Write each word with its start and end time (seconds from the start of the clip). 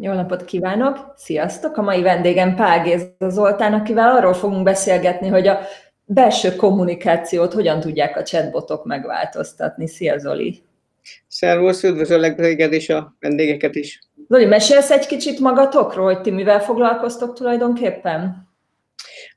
Jó 0.00 0.12
napot 0.12 0.44
kívánok! 0.44 1.12
Sziasztok! 1.16 1.76
A 1.76 1.82
mai 1.82 2.02
vendégem 2.02 2.54
Pál 2.54 2.82
Géza 2.82 3.28
Zoltán, 3.28 3.72
akivel 3.72 4.16
arról 4.16 4.34
fogunk 4.34 4.62
beszélgetni, 4.62 5.28
hogy 5.28 5.46
a 5.46 5.58
belső 6.04 6.56
kommunikációt 6.56 7.52
hogyan 7.52 7.80
tudják 7.80 8.16
a 8.16 8.22
chatbotok 8.22 8.84
megváltoztatni. 8.84 9.88
Szia 9.88 10.18
Zoli! 10.18 10.62
Szervusz, 11.28 11.82
üdvözöllek 11.82 12.34
téged 12.34 12.72
és 12.72 12.88
a 12.88 13.16
vendégeket 13.20 13.74
is. 13.74 14.00
Zoli, 14.28 14.44
mesélsz 14.44 14.90
egy 14.90 15.06
kicsit 15.06 15.40
magatokról, 15.40 16.04
hogy 16.04 16.20
ti 16.20 16.30
mivel 16.30 16.60
foglalkoztok 16.60 17.34
tulajdonképpen? 17.34 18.45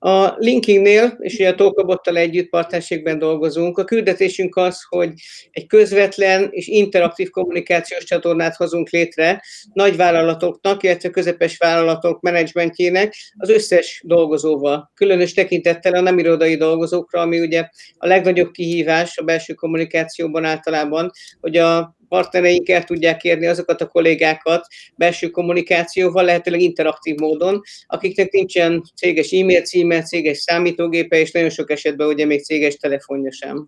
A 0.02 0.34
Linkingnél, 0.38 1.18
és 1.20 1.34
ugye 1.34 1.50
a 1.50 1.56
Tolkabottal 1.56 2.18
együtt 2.18 2.50
partnerségben 2.50 3.20
dolgozunk. 3.20 3.78
A 3.78 3.84
küldetésünk 3.84 4.56
az, 4.56 4.82
hogy 4.90 5.14
egy 5.52 5.68
közvetlen 5.68 6.48
és 6.52 6.68
interaktív 6.68 7.30
kommunikációs 7.30 8.04
csatornát 8.04 8.56
hozunk 8.56 8.90
létre 8.90 9.42
nagyvállalatoknak, 9.74 10.84
illetve 10.84 11.10
közepes 11.10 11.58
vállalatok 11.58 12.22
menedzsmentjének 12.22 13.16
az 13.38 13.50
összes 13.50 14.02
dolgozóval. 14.06 14.92
Különös 14.94 15.34
tekintettel 15.34 15.94
a 15.94 16.02
nem 16.02 16.20
irodai 16.20 16.56
dolgozókra, 16.56 17.22
ami 17.22 17.40
ugye 17.40 17.70
a 17.98 18.08
legnagyobb 18.08 18.52
kihívás 18.52 19.18
a 19.18 19.24
belső 19.24 19.54
kommunikációban 19.54 20.46
általában, 20.46 21.12
hogy 21.40 21.58
a 21.58 21.98
partnereink 22.10 22.70
el 22.70 22.84
tudják 22.84 23.24
érni 23.24 23.48
azokat 23.48 23.82
a 23.82 23.88
kollégákat 23.88 24.68
belső 24.96 25.30
kommunikációval, 25.30 26.24
lehetőleg 26.24 26.62
interaktív 26.62 27.16
módon, 27.18 27.62
akiknek 27.88 28.32
nincsen 28.32 28.84
céges 28.96 29.32
e-mail 29.32 29.62
címe, 29.62 30.02
céges 30.02 30.38
számítógépe, 30.38 31.20
és 31.20 31.32
nagyon 31.32 31.50
sok 31.50 31.72
esetben 31.72 32.08
ugye 32.08 32.26
még 32.26 32.44
céges 32.44 32.76
telefonja 32.76 33.32
sem. 33.32 33.68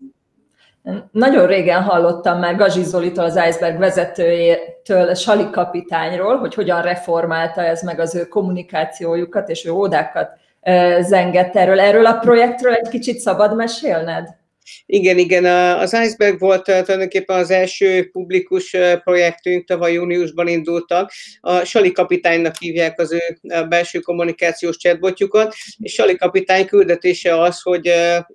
Nagyon 1.12 1.48
régen 1.48 1.82
hallottam 1.82 2.40
már 2.40 2.56
Gazsi 2.56 2.84
Zolitól, 2.84 3.24
az 3.24 3.40
Iceberg 3.48 3.80
vezetőjétől, 3.80 5.14
Sali 5.14 5.50
kapitányról, 5.52 6.38
hogy 6.38 6.54
hogyan 6.54 6.82
reformálta 6.82 7.62
ez 7.62 7.82
meg 7.82 8.00
az 8.00 8.16
ő 8.16 8.28
kommunikációjukat, 8.28 9.50
és 9.50 9.66
ő 9.66 9.72
ódákat 9.72 10.30
zengett 11.02 11.56
erről. 11.56 11.80
Erről 11.80 12.06
a 12.06 12.18
projektről 12.18 12.74
egy 12.74 12.90
kicsit 12.90 13.20
szabad 13.20 13.56
mesélned? 13.56 14.40
Igen, 14.86 15.18
igen, 15.18 15.46
az 15.80 15.94
Iceberg 15.94 16.40
volt 16.40 16.64
tulajdonképpen 16.64 17.38
az 17.38 17.52
első 17.52 18.10
publikus 18.12 18.76
projektünk, 19.04 19.68
tavaly 19.68 19.94
júniusban 19.94 20.48
indultak. 20.48 21.12
A 21.40 21.64
Sali 21.64 21.92
kapitánynak 21.92 22.56
hívják 22.60 23.00
az 23.00 23.12
ő 23.12 23.40
belső 23.70 24.00
kommunikációs 24.00 24.78
chatbotjukat, 24.78 25.56
és 25.78 25.94
Sali 25.94 26.16
kapitány 26.16 26.66
küldetése 26.66 27.42
az, 27.42 27.62
hogy 27.62 27.88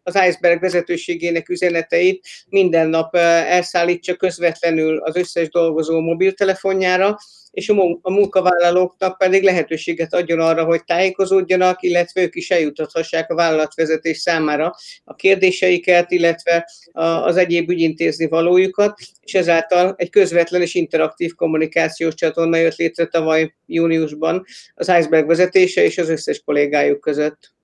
az 0.02 0.14
Iceberg 0.28 0.60
vezetőségének 0.60 1.48
üzeneteit 1.48 2.26
minden 2.48 2.88
nap 2.88 3.16
elszállítsa 3.16 4.14
közvetlenül 4.14 4.98
az 4.98 5.16
összes 5.16 5.48
dolgozó 5.48 6.00
mobiltelefonjára, 6.00 7.16
és 7.56 7.68
a 8.02 8.10
munkavállalóknak 8.10 9.18
pedig 9.18 9.42
lehetőséget 9.42 10.14
adjon 10.14 10.40
arra, 10.40 10.64
hogy 10.64 10.84
tájékozódjanak, 10.84 11.82
illetve 11.82 12.20
ők 12.20 12.34
is 12.34 12.50
eljutathassák 12.50 13.30
a 13.30 13.34
vállalatvezetés 13.34 14.18
számára 14.18 14.74
a 15.04 15.14
kérdéseiket, 15.14 16.10
illetve 16.10 16.70
az 16.92 17.36
egyéb 17.36 17.70
ügyintézni 17.70 18.28
valójukat, 18.28 18.98
és 19.20 19.34
ezáltal 19.34 19.94
egy 19.96 20.10
közvetlen 20.10 20.62
és 20.62 20.74
interaktív 20.74 21.34
kommunikációs 21.34 22.14
csatorna 22.14 22.56
jött 22.56 22.76
létre 22.76 23.06
tavaly 23.06 23.54
júniusban 23.66 24.44
az 24.74 24.88
Iceberg 24.88 25.26
vezetése 25.26 25.84
és 25.84 25.98
az 25.98 26.08
összes 26.08 26.42
kollégájuk 26.44 27.00
között. 27.00 27.54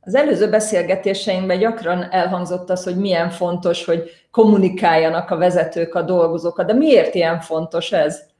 Az 0.00 0.14
előző 0.14 0.48
beszélgetéseinkben 0.48 1.58
gyakran 1.58 2.10
elhangzott 2.10 2.70
az, 2.70 2.84
hogy 2.84 2.96
milyen 2.96 3.30
fontos, 3.30 3.84
hogy 3.84 4.10
kommunikáljanak 4.30 5.30
a 5.30 5.36
vezetők 5.36 5.94
a 5.94 6.02
dolgozókat, 6.02 6.66
de 6.66 6.72
miért 6.72 7.14
ilyen 7.14 7.40
fontos 7.40 7.92
ez? 7.92 8.34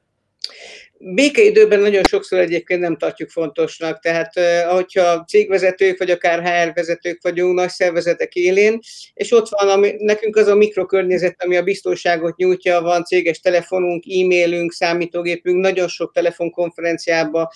Békeidőben 0.99 1.81
nagyon 1.81 2.03
sokszor 2.03 2.39
egyébként 2.39 2.81
nem 2.81 2.97
tartjuk 2.97 3.31
fontosnak, 3.31 4.01
tehát 4.01 4.37
ahogyha 4.69 5.25
cégvezetők, 5.25 5.99
vagy 5.99 6.11
akár 6.11 6.43
HR 6.43 6.73
vezetők 6.75 7.23
vagyunk, 7.23 7.55
nagy 7.55 7.69
szervezetek 7.69 8.35
élén, 8.35 8.79
és 9.15 9.33
ott 9.33 9.49
van 9.49 9.69
ami, 9.69 9.95
nekünk 9.99 10.37
az 10.37 10.47
a 10.47 10.55
mikrokörnyezet, 10.55 11.43
ami 11.45 11.57
a 11.57 11.63
biztonságot 11.63 12.37
nyújtja, 12.37 12.81
van 12.81 13.05
céges 13.05 13.41
telefonunk, 13.41 14.05
e-mailünk, 14.05 14.73
számítógépünk, 14.73 15.61
nagyon 15.61 15.89
sok 15.89 16.13
telefonkonferenciában, 16.13 17.49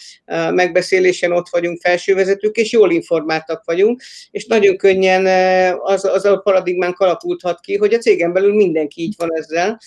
megbeszélésen 0.50 1.32
ott 1.32 1.48
vagyunk 1.48 1.80
felsővezetők, 1.80 2.56
és 2.56 2.72
jól 2.72 2.90
informáltak 2.90 3.64
vagyunk, 3.64 4.02
és 4.30 4.46
nagyon 4.46 4.76
könnyen 4.76 5.26
az, 5.80 6.04
az 6.04 6.24
a 6.24 6.36
paradigmán 6.36 6.94
alakulhat 6.96 7.60
ki, 7.60 7.76
hogy 7.76 7.94
a 7.94 7.98
cégen 7.98 8.32
belül 8.32 8.54
mindenki 8.54 9.02
így 9.02 9.14
van 9.18 9.28
ezzel, 9.32 9.78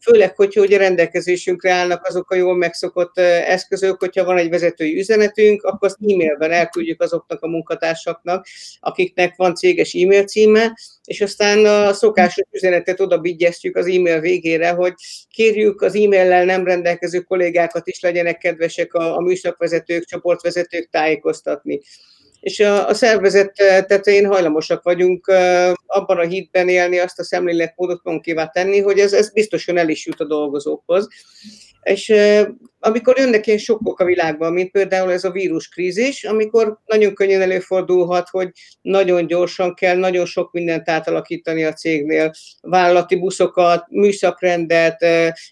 főleg, 0.00 0.36
hogyha 0.36 0.60
ugye 0.60 0.78
rendelkezésünkre 0.78 1.72
állnak 1.72 2.06
azok 2.06 2.30
a 2.30 2.34
jól 2.34 2.56
megszokott 2.56 3.18
eszközök, 3.18 3.98
hogyha 3.98 4.24
van 4.24 4.36
egy 4.36 4.50
vezetői 4.50 4.98
üzenetünk, 4.98 5.62
akkor 5.62 5.88
azt 5.88 5.98
e-mailben 6.00 6.50
elküldjük 6.50 7.02
azoknak 7.02 7.42
a 7.42 7.48
munkatársaknak, 7.48 8.46
akiknek 8.80 9.36
van 9.36 9.54
céges 9.54 9.94
e-mail 9.94 10.24
címe, 10.24 10.78
és 11.04 11.20
aztán 11.20 11.64
a 11.64 11.92
szokásos 11.92 12.46
üzenetet 12.50 13.00
oda 13.00 13.18
bigyeztjük 13.18 13.76
az 13.76 13.86
e-mail 13.86 14.20
végére, 14.20 14.70
hogy 14.70 14.94
kérjük 15.30 15.80
az 15.80 15.94
e-maillel 15.94 16.44
nem 16.44 16.64
rendelkező 16.64 17.20
kollégákat 17.20 17.86
is 17.86 18.00
legyenek 18.00 18.38
kedvesek 18.38 18.94
a, 18.94 19.16
a 19.16 19.20
műszakvezetők, 19.20 20.04
csoportvezetők 20.04 20.88
tájékoztatni 20.90 21.80
és 22.40 22.60
a, 22.60 22.88
a 22.88 22.94
szervezet 22.94 23.52
tetején 23.86 24.26
hajlamosak 24.26 24.82
vagyunk 24.82 25.26
abban 25.86 26.18
a 26.18 26.26
hitben 26.26 26.68
élni, 26.68 26.98
azt 26.98 27.18
a 27.18 27.24
szemléletmódot 27.24 28.00
magunkévá 28.04 28.46
tenni, 28.46 28.80
hogy 28.80 28.98
ez, 28.98 29.12
ez 29.12 29.32
biztosan 29.32 29.78
el 29.78 29.88
is 29.88 30.06
jut 30.06 30.20
a 30.20 30.26
dolgozókhoz. 30.26 31.08
És 31.82 32.14
amikor 32.80 33.18
jönnek 33.18 33.46
ilyen 33.46 33.58
sokkok 33.58 34.00
a 34.00 34.04
világban, 34.04 34.52
mint 34.52 34.70
például 34.70 35.12
ez 35.12 35.24
a 35.24 35.30
víruskrízis, 35.30 36.24
amikor 36.24 36.78
nagyon 36.86 37.14
könnyen 37.14 37.40
előfordulhat, 37.40 38.28
hogy 38.28 38.50
nagyon 38.80 39.26
gyorsan 39.26 39.74
kell 39.74 39.96
nagyon 39.96 40.26
sok 40.26 40.52
mindent 40.52 40.88
átalakítani 40.88 41.64
a 41.64 41.72
cégnél, 41.72 42.32
vállalati 42.60 43.16
buszokat, 43.16 43.84
műszakrendet, 43.88 45.06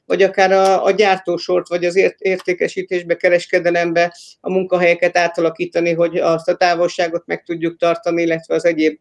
vagy 0.04 0.22
akár 0.22 0.52
a, 0.52 0.84
a 0.84 0.90
gyártósort, 0.90 1.68
vagy 1.68 1.84
az 1.84 1.96
ért, 1.96 2.20
értékesítésbe, 2.20 3.16
kereskedelembe 3.16 4.16
a 4.40 4.50
munkahelyeket 4.50 5.16
átalakítani, 5.16 5.92
hogy 5.92 6.16
azt 6.16 6.48
a 6.48 6.56
távolságot 6.56 7.26
meg 7.26 7.42
tudjuk 7.42 7.76
tartani, 7.78 8.22
illetve 8.22 8.54
az 8.54 8.64
egyéb 8.64 8.98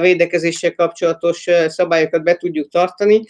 védekezéssel 0.00 0.74
kapcsolatos 0.74 1.46
szabályokat 1.68 2.22
be 2.22 2.34
tudjuk 2.34 2.70
tartani 2.70 3.22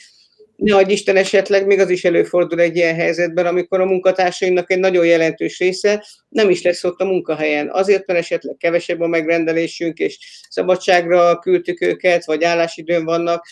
Nehogy 0.57 0.91
Isten 0.91 1.17
esetleg 1.17 1.67
még 1.67 1.79
az 1.79 1.91
is 1.91 2.05
előfordul 2.05 2.61
egy 2.61 2.77
ilyen 2.77 2.95
helyzetben, 2.95 3.47
amikor 3.47 3.81
a 3.81 3.85
munkatársainknak 3.85 4.71
egy 4.71 4.79
nagyon 4.79 5.07
jelentős 5.07 5.59
része 5.59 6.07
nem 6.29 6.51
is 6.51 6.63
lesz 6.63 6.85
ott 6.85 7.01
a 7.01 7.05
munkahelyen. 7.05 7.71
Azért, 7.71 8.07
mert 8.07 8.19
esetleg 8.19 8.57
kevesebb 8.59 9.01
a 9.01 9.07
megrendelésünk, 9.07 9.99
és 9.99 10.19
szabadságra 10.49 11.39
küldtük 11.39 11.81
őket, 11.81 12.25
vagy 12.25 12.45
állásidőn 12.45 13.05
vannak, 13.05 13.47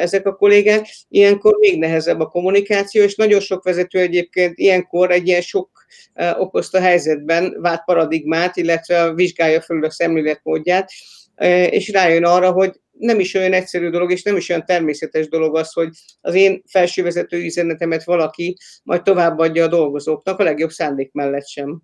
ezek 0.00 0.26
a 0.26 0.34
kollégák, 0.34 0.86
ilyenkor 1.08 1.56
még 1.58 1.78
nehezebb 1.78 2.20
a 2.20 2.26
kommunikáció, 2.26 3.02
és 3.02 3.14
nagyon 3.14 3.40
sok 3.40 3.64
vezető 3.64 3.98
egyébként 3.98 4.58
ilyenkor 4.58 5.10
egy 5.10 5.28
ilyen 5.28 5.40
sok 5.40 5.70
okozta 6.38 6.80
helyzetben 6.80 7.56
vált 7.60 7.84
paradigmát, 7.84 8.56
illetve 8.56 9.12
vizsgálja 9.14 9.60
felül 9.60 9.84
a 9.84 9.90
szemléletmódját, 9.90 10.90
és 11.70 11.88
rájön 11.92 12.24
arra, 12.24 12.52
hogy 12.52 12.80
nem 12.98 13.20
is 13.20 13.34
olyan 13.34 13.52
egyszerű 13.52 13.90
dolog, 13.90 14.10
és 14.10 14.22
nem 14.22 14.36
is 14.36 14.48
olyan 14.48 14.64
természetes 14.64 15.28
dolog 15.28 15.56
az, 15.56 15.72
hogy 15.72 15.88
az 16.20 16.34
én 16.34 16.62
felsővezető 16.66 17.44
üzenetemet 17.44 18.04
valaki 18.04 18.56
majd 18.82 19.02
továbbadja 19.02 19.64
a 19.64 19.68
dolgozóknak, 19.68 20.38
a 20.38 20.42
legjobb 20.42 20.70
szándék 20.70 21.12
mellett 21.12 21.46
sem. 21.46 21.82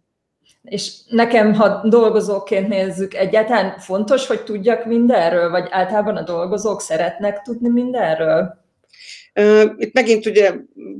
És 0.62 0.92
nekem, 1.08 1.54
ha 1.54 1.88
dolgozóként 1.88 2.68
nézzük, 2.68 3.14
egyáltalán 3.14 3.78
fontos, 3.78 4.26
hogy 4.26 4.42
tudjak 4.42 4.84
mindenről, 4.84 5.50
vagy 5.50 5.68
általában 5.70 6.16
a 6.16 6.22
dolgozók 6.22 6.80
szeretnek 6.80 7.42
tudni 7.42 7.68
mindenről? 7.68 8.58
Itt 9.76 9.92
megint 9.92 10.26
ugye 10.26 10.52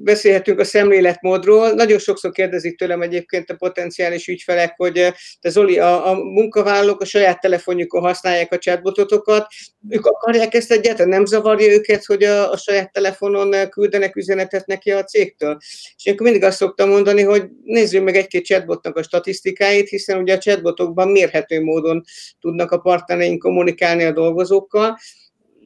beszélhetünk 0.03 0.59
a 0.59 0.65
szemléletmódról. 0.65 1.71
Nagyon 1.71 1.99
sokszor 1.99 2.31
kérdezik 2.31 2.79
tőlem 2.79 3.03
egyébként 3.03 3.51
a 3.51 3.55
potenciális 3.55 4.29
ügyfelek, 4.29 4.75
hogy 4.77 5.13
te 5.41 5.49
Zoli, 5.49 5.79
a, 5.79 6.09
a 6.09 6.15
munkavállalók 6.15 7.01
a 7.01 7.05
saját 7.05 7.41
telefonjukon 7.41 8.03
használják 8.03 8.53
a 8.53 8.59
chatbototokat, 8.59 9.47
ők 9.89 10.07
akarják 10.07 10.55
ezt 10.55 10.73
egyáltalán, 10.73 11.09
nem 11.09 11.25
zavarja 11.25 11.73
őket, 11.73 12.05
hogy 12.05 12.23
a, 12.23 12.53
a 12.53 12.57
saját 12.57 12.93
telefonon 12.93 13.69
küldenek 13.69 14.17
üzenetet 14.17 14.67
neki 14.67 14.91
a 14.91 15.05
cégtől. 15.05 15.59
És 15.97 16.07
akkor 16.07 16.21
mindig 16.21 16.45
azt 16.45 16.57
szoktam 16.57 16.89
mondani, 16.89 17.23
hogy 17.23 17.49
nézzük 17.65 18.05
meg 18.05 18.17
egy-két 18.17 18.45
chatbotnak 18.45 18.97
a 18.97 19.03
statisztikáit, 19.03 19.89
hiszen 19.89 20.19
ugye 20.19 20.35
a 20.35 20.39
chatbotokban 20.39 21.09
mérhető 21.09 21.63
módon 21.63 22.03
tudnak 22.41 22.71
a 22.71 22.79
partnereink 22.79 23.43
kommunikálni 23.43 24.05
a 24.05 24.13
dolgozókkal, 24.13 24.99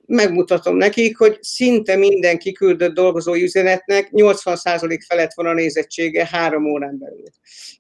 megmutatom 0.07 0.77
nekik, 0.77 1.19
hogy 1.19 1.39
szinte 1.41 1.97
minden 1.97 2.39
kiküldött 2.39 2.95
dolgozói 2.95 3.43
üzenetnek 3.43 4.09
80% 4.13 4.99
felett 5.09 5.33
van 5.35 5.47
a 5.47 5.53
nézettsége 5.53 6.29
három 6.31 6.65
órán 6.67 6.99
belül. 6.99 7.25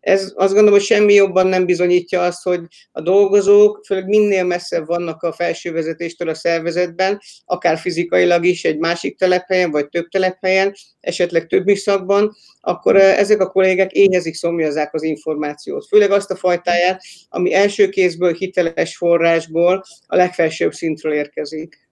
Ez 0.00 0.32
azt 0.34 0.52
gondolom, 0.52 0.72
hogy 0.72 0.82
semmi 0.82 1.14
jobban 1.14 1.46
nem 1.46 1.66
bizonyítja 1.66 2.22
azt, 2.22 2.42
hogy 2.42 2.60
a 2.92 3.00
dolgozók, 3.00 3.84
főleg 3.86 4.06
minél 4.06 4.44
messzebb 4.44 4.86
vannak 4.86 5.22
a 5.22 5.32
felső 5.32 5.72
vezetéstől 5.72 6.28
a 6.28 6.34
szervezetben, 6.34 7.20
akár 7.44 7.78
fizikailag 7.78 8.44
is 8.44 8.64
egy 8.64 8.78
másik 8.78 9.18
telephelyen, 9.18 9.70
vagy 9.70 9.88
több 9.88 10.08
telephelyen, 10.08 10.74
esetleg 11.00 11.46
több 11.46 11.64
műszakban, 11.64 12.36
akkor 12.60 12.96
ezek 12.96 13.40
a 13.40 13.50
kollégák 13.50 13.92
éhezik, 13.92 14.34
szomjazzák 14.34 14.94
az 14.94 15.02
információt. 15.02 15.86
Főleg 15.86 16.10
azt 16.10 16.30
a 16.30 16.36
fajtáját, 16.36 17.02
ami 17.28 17.54
első 17.54 17.88
kézből, 17.88 18.34
hiteles 18.34 18.96
forrásból 18.96 19.84
a 20.06 20.16
legfelsőbb 20.16 20.72
szintről 20.72 21.12
érkezik. 21.12 21.83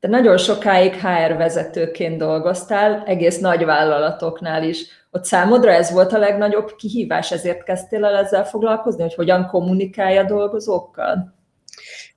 Te 0.00 0.08
nagyon 0.08 0.36
sokáig 0.36 0.94
HR 0.94 1.36
vezetőként 1.36 2.18
dolgoztál, 2.18 3.02
egész 3.06 3.38
nagy 3.38 3.64
vállalatoknál 3.64 4.62
is. 4.62 4.86
Ott 5.10 5.24
számodra 5.24 5.70
ez 5.70 5.92
volt 5.92 6.12
a 6.12 6.18
legnagyobb 6.18 6.74
kihívás, 6.76 7.32
ezért 7.32 7.62
kezdtél 7.62 8.04
el 8.04 8.16
ezzel 8.16 8.44
foglalkozni, 8.44 9.02
hogy 9.02 9.14
hogyan 9.14 9.46
kommunikálja 9.46 10.24
dolgozókkal? 10.24 11.34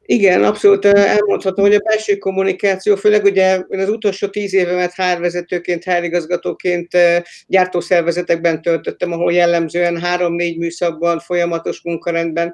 Igen, 0.06 0.44
abszolút 0.44 0.86
elmondhatom, 0.86 1.66
hogy 1.66 1.74
a 1.74 1.80
belső 1.80 2.18
kommunikáció, 2.18 2.96
főleg 2.96 3.24
ugye 3.24 3.64
én 3.70 3.80
az 3.80 3.90
utolsó 3.90 4.28
tíz 4.28 4.54
évemet 4.54 4.94
hárvezetőként, 4.94 5.84
hárigazgatóként 5.84 6.98
gyártószervezetekben 7.48 8.62
töltöttem, 8.62 9.12
ahol 9.12 9.34
jellemzően 9.34 10.00
három-négy 10.00 10.58
műszakban, 10.58 11.20
folyamatos 11.20 11.82
munkarendben 11.84 12.54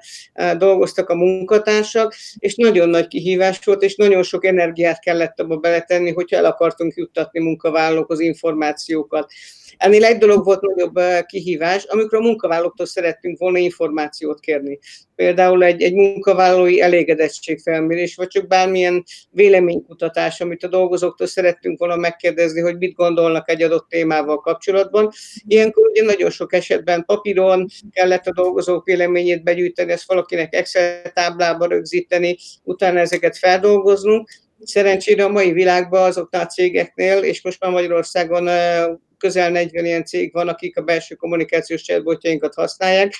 dolgoztak 0.57 1.09
a 1.09 1.15
munkatársak, 1.15 2.15
és 2.37 2.55
nagyon 2.55 2.89
nagy 2.89 3.07
kihívás 3.07 3.59
volt, 3.63 3.83
és 3.83 3.95
nagyon 3.95 4.23
sok 4.23 4.45
energiát 4.45 4.99
kellett 4.99 5.39
abba 5.39 5.57
beletenni, 5.57 6.11
hogyha 6.11 6.37
el 6.37 6.45
akartunk 6.45 6.95
juttatni 6.95 7.39
munkavállalókhoz 7.39 8.19
információkat. 8.19 9.31
Ennél 9.77 10.05
egy 10.05 10.17
dolog 10.17 10.45
volt 10.45 10.61
nagyobb 10.61 10.99
kihívás, 11.25 11.83
amikor 11.83 12.17
a 12.17 12.21
munkavállalóktól 12.21 12.85
szerettünk 12.85 13.37
volna 13.37 13.57
információt 13.57 14.39
kérni. 14.39 14.79
Például 15.15 15.63
egy, 15.63 15.81
egy 15.81 15.93
munkavállalói 15.93 16.81
elégedettségfelmérés, 16.81 18.15
vagy 18.15 18.27
csak 18.27 18.47
bármilyen 18.47 19.03
véleménykutatás, 19.31 20.41
amit 20.41 20.63
a 20.63 20.67
dolgozóktól 20.67 21.27
szerettünk 21.27 21.79
volna 21.79 21.95
megkérdezni, 21.95 22.61
hogy 22.61 22.77
mit 22.77 22.93
gondolnak 22.95 23.49
egy 23.49 23.63
adott 23.63 23.89
témával 23.89 24.39
kapcsolatban. 24.39 25.11
Ilyenkor 25.47 25.87
ugye 25.87 26.03
nagyon 26.03 26.29
sok 26.29 26.53
esetben 26.53 27.03
papíron 27.05 27.67
kellett 27.91 28.25
a 28.27 28.33
dolgozók 28.33 28.85
véleményét 28.85 29.43
begyűjteni, 29.43 29.91
ezt 29.91 30.07
valakinek 30.07 30.55
Excel 30.55 31.01
táblába 31.01 31.65
rögzíteni, 31.65 32.37
utána 32.63 32.99
ezeket 32.99 33.37
feldolgoznunk. 33.37 34.29
Szerencsére 34.59 35.23
a 35.23 35.29
mai 35.29 35.51
világban 35.51 36.03
azoknál 36.03 36.43
a 36.43 36.45
cégeknél, 36.45 37.17
és 37.17 37.43
most 37.43 37.59
már 37.59 37.71
Magyarországon 37.71 38.47
közel 39.17 39.51
40 39.51 39.85
ilyen 39.85 40.05
cég 40.05 40.33
van, 40.33 40.47
akik 40.47 40.77
a 40.77 40.81
belső 40.81 41.15
kommunikációs 41.15 41.81
chatbotjainkat 41.81 42.53
használják. 42.53 43.13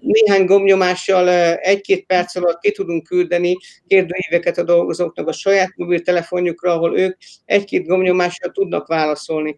Néhány 0.00 0.44
gomnyomással 0.44 1.28
egy-két 1.56 2.06
perc 2.06 2.36
alatt 2.36 2.60
ki 2.60 2.72
tudunk 2.72 3.06
küldeni 3.06 3.56
kérdőíveket 3.86 4.58
a 4.58 4.62
dolgozóknak 4.62 5.28
a 5.28 5.32
saját 5.32 5.72
mobiltelefonjukra, 5.76 6.72
ahol 6.72 6.98
ők 6.98 7.16
egy-két 7.44 7.86
gomnyomással 7.86 8.50
tudnak 8.50 8.86
válaszolni 8.86 9.56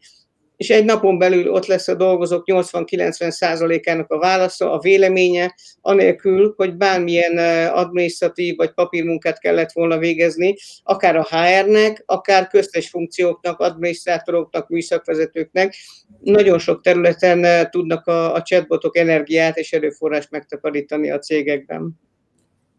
és 0.61 0.71
egy 0.71 0.85
napon 0.85 1.19
belül 1.19 1.51
ott 1.51 1.67
lesz 1.67 1.89
a 1.89 1.95
dolgozók 1.95 2.43
80-90%-ának 2.47 4.11
a 4.11 4.19
válasza, 4.19 4.73
a 4.73 4.79
véleménye, 4.79 5.55
anélkül, 5.81 6.55
hogy 6.57 6.77
bármilyen 6.77 7.39
adminisztratív 7.69 8.57
vagy 8.57 8.71
papírmunkát 8.71 9.39
kellett 9.39 9.73
volna 9.73 9.99
végezni, 9.99 10.55
akár 10.83 11.17
a 11.17 11.27
HR-nek, 11.31 12.03
akár 12.07 12.47
köztes 12.47 12.89
funkcióknak, 12.89 13.61
adminisztrátoroknak, 13.61 14.69
műszakvezetőknek. 14.69 15.75
Nagyon 16.21 16.59
sok 16.59 16.83
területen 16.83 17.71
tudnak 17.71 18.07
a, 18.07 18.35
a 18.35 18.43
chatbotok 18.43 18.97
energiát 18.97 19.57
és 19.57 19.73
erőforrást 19.73 20.31
megtakarítani 20.31 21.11
a 21.11 21.19
cégekben. 21.19 22.01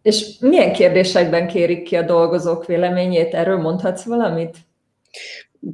És 0.02 0.38
milyen 0.40 0.74
kérdésekben 0.74 1.48
kérik 1.48 1.84
ki 1.84 1.96
a 1.96 2.02
dolgozók 2.02 2.66
véleményét? 2.66 3.34
Erről 3.34 3.58
mondhatsz 3.58 4.04
valamit? 4.04 4.58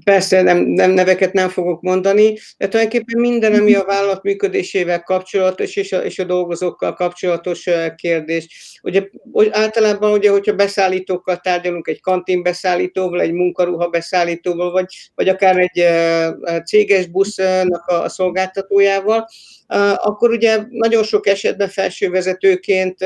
Persze 0.03 0.41
nem, 0.41 0.57
nem 0.57 0.91
neveket 0.91 1.33
nem 1.33 1.49
fogok 1.49 1.81
mondani, 1.81 2.37
de 2.57 2.67
tulajdonképpen 2.67 3.19
minden, 3.19 3.53
ami 3.53 3.73
a 3.73 3.83
vállalat 3.83 4.23
működésével 4.23 5.03
kapcsolatos, 5.03 5.75
és 5.75 5.91
a, 5.91 5.97
és 5.97 6.19
a 6.19 6.23
dolgozókkal 6.23 6.93
kapcsolatos 6.93 7.69
kérdés. 7.95 8.77
Ugye 8.83 9.03
általában, 9.49 10.11
ugye, 10.11 10.29
hogyha 10.29 10.55
beszállítókkal 10.55 11.37
tárgyalunk, 11.37 11.87
egy 11.87 12.01
kantinbeszállítóval, 12.01 13.21
egy 13.21 13.31
munkaruha 13.31 13.87
beszállítóval, 13.87 14.71
vagy, 14.71 14.85
vagy 15.15 15.29
akár 15.29 15.57
egy 15.57 15.83
céges 16.65 17.05
busznak 17.05 17.85
a, 17.85 18.09
szolgáltatójával, 18.09 19.27
akkor 19.95 20.29
ugye 20.29 20.59
nagyon 20.69 21.03
sok 21.03 21.27
esetben 21.27 21.69
felsővezetőként 21.69 22.97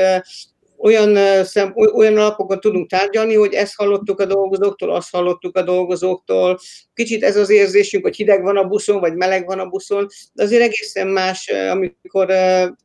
olyan, 0.82 1.44
szem, 1.44 1.72
olyan 1.74 2.16
alapokon 2.16 2.60
tudunk 2.60 2.90
tárgyalni, 2.90 3.34
hogy 3.34 3.52
ezt 3.52 3.74
hallottuk 3.76 4.20
a 4.20 4.24
dolgozóktól, 4.24 4.90
azt 4.90 5.10
hallottuk 5.10 5.56
a 5.56 5.62
dolgozóktól. 5.62 6.58
Kicsit 6.94 7.22
ez 7.22 7.36
az 7.36 7.50
érzésünk, 7.50 8.04
hogy 8.04 8.16
hideg 8.16 8.42
van 8.42 8.56
a 8.56 8.64
buszon, 8.64 9.00
vagy 9.00 9.14
meleg 9.14 9.46
van 9.46 9.58
a 9.58 9.66
buszon, 9.66 10.06
de 10.32 10.42
azért 10.42 10.62
egészen 10.62 11.08
más, 11.08 11.48
amikor 11.70 12.26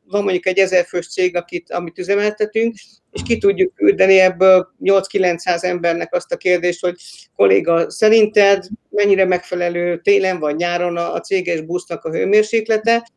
van 0.04 0.22
mondjuk 0.22 0.46
egy 0.46 0.58
ezerfős 0.58 1.08
cég, 1.08 1.36
akit, 1.36 1.72
amit 1.72 1.98
üzemeltetünk, 1.98 2.74
és 3.10 3.22
ki 3.24 3.38
tudjuk 3.38 3.74
küldeni 3.74 4.18
ebből 4.18 4.68
8-900 4.84 5.64
embernek 5.64 6.14
azt 6.14 6.32
a 6.32 6.36
kérdést, 6.36 6.80
hogy 6.80 6.94
kolléga, 7.36 7.90
szerinted 7.90 8.64
mennyire 8.90 9.24
megfelelő 9.24 10.00
télen 10.00 10.38
vagy 10.38 10.56
nyáron 10.56 10.96
a, 10.96 11.20
céges 11.20 11.60
busznak 11.60 12.04
a 12.04 12.10
hőmérséklete, 12.10 13.10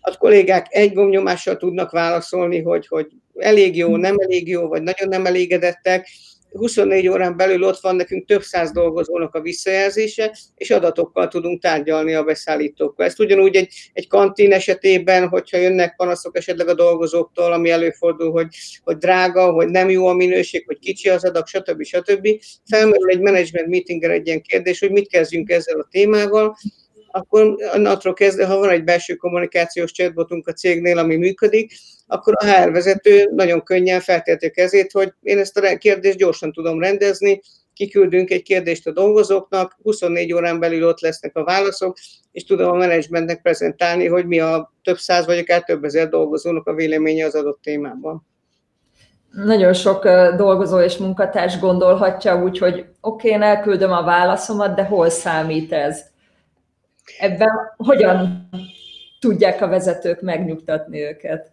a 0.00 0.16
kollégák 0.16 0.66
egy 0.70 0.92
gomnyomással 0.92 1.56
tudnak 1.56 1.90
válaszolni, 1.90 2.62
hogy, 2.62 2.86
hogy 2.86 3.06
elég 3.36 3.76
jó, 3.76 3.96
nem 3.96 4.16
elég 4.18 4.48
jó, 4.48 4.68
vagy 4.68 4.82
nagyon 4.82 5.08
nem 5.08 5.26
elégedettek. 5.26 6.08
24 6.54 7.08
órán 7.08 7.36
belül 7.36 7.62
ott 7.62 7.80
van 7.80 7.96
nekünk 7.96 8.26
több 8.26 8.42
száz 8.42 8.72
dolgozónak 8.72 9.34
a 9.34 9.40
visszajelzése, 9.40 10.36
és 10.56 10.70
adatokkal 10.70 11.28
tudunk 11.28 11.62
tárgyalni 11.62 12.14
a 12.14 12.22
beszállítókkal. 12.22 13.06
Ezt 13.06 13.20
ugyanúgy 13.20 13.56
egy, 13.56 13.90
egy 13.92 14.08
kantin 14.08 14.52
esetében, 14.52 15.28
hogyha 15.28 15.56
jönnek 15.56 15.96
panaszok 15.96 16.36
esetleg 16.36 16.68
a 16.68 16.74
dolgozóktól, 16.74 17.52
ami 17.52 17.70
előfordul, 17.70 18.30
hogy, 18.30 18.46
hogy 18.82 18.96
drága, 18.96 19.52
hogy 19.52 19.68
nem 19.68 19.90
jó 19.90 20.06
a 20.06 20.14
minőség, 20.14 20.64
hogy 20.66 20.78
kicsi 20.78 21.08
az 21.08 21.24
adag, 21.24 21.46
stb. 21.46 21.82
stb. 21.82 22.28
Felmerül 22.70 23.10
egy 23.10 23.20
management 23.20 23.68
meetingen 23.68 24.10
egy 24.10 24.26
ilyen 24.26 24.42
kérdés, 24.42 24.80
hogy 24.80 24.90
mit 24.90 25.08
kezdjünk 25.08 25.50
ezzel 25.50 25.80
a 25.80 25.88
témával, 25.90 26.56
akkor 27.10 27.56
attól 27.84 28.14
kezdve, 28.14 28.46
ha 28.46 28.58
van 28.58 28.68
egy 28.68 28.84
belső 28.84 29.14
kommunikációs 29.14 29.92
chatbotunk 29.92 30.48
a 30.48 30.52
cégnél, 30.52 30.98
ami 30.98 31.16
működik, 31.16 31.72
akkor 32.06 32.34
a 32.36 32.44
HR 32.44 32.72
vezető 32.72 33.30
nagyon 33.34 33.62
könnyen 33.62 34.00
feltételi 34.00 34.52
kezét, 34.52 34.92
hogy 34.92 35.12
én 35.22 35.38
ezt 35.38 35.58
a 35.58 35.76
kérdést 35.78 36.18
gyorsan 36.18 36.52
tudom 36.52 36.80
rendezni, 36.80 37.40
kiküldünk 37.74 38.30
egy 38.30 38.42
kérdést 38.42 38.86
a 38.86 38.92
dolgozóknak, 38.92 39.76
24 39.82 40.32
órán 40.32 40.60
belül 40.60 40.86
ott 40.86 41.00
lesznek 41.00 41.36
a 41.36 41.44
válaszok, 41.44 41.96
és 42.32 42.44
tudom 42.44 42.70
a 42.70 42.76
menedzsmentnek 42.76 43.42
prezentálni, 43.42 44.06
hogy 44.06 44.26
mi 44.26 44.40
a 44.40 44.72
több 44.82 44.98
száz 44.98 45.26
vagy 45.26 45.38
akár 45.38 45.62
több 45.62 45.84
ezer 45.84 46.08
dolgozónak 46.08 46.66
a 46.66 46.74
véleménye 46.74 47.26
az 47.26 47.34
adott 47.34 47.62
témában. 47.62 48.26
Nagyon 49.30 49.72
sok 49.72 50.08
dolgozó 50.36 50.80
és 50.80 50.96
munkatárs 50.96 51.58
gondolhatja 51.58 52.42
úgy, 52.42 52.58
hogy 52.58 52.86
oké, 53.00 53.28
én 53.28 53.42
elküldöm 53.42 53.92
a 53.92 54.02
válaszomat, 54.02 54.74
de 54.74 54.84
hol 54.84 55.08
számít 55.08 55.72
ez? 55.72 56.02
Ebben 57.18 57.50
hogyan 57.76 58.48
tudják 59.20 59.62
a 59.62 59.68
vezetők 59.68 60.20
megnyugtatni 60.20 61.00
őket? 61.00 61.52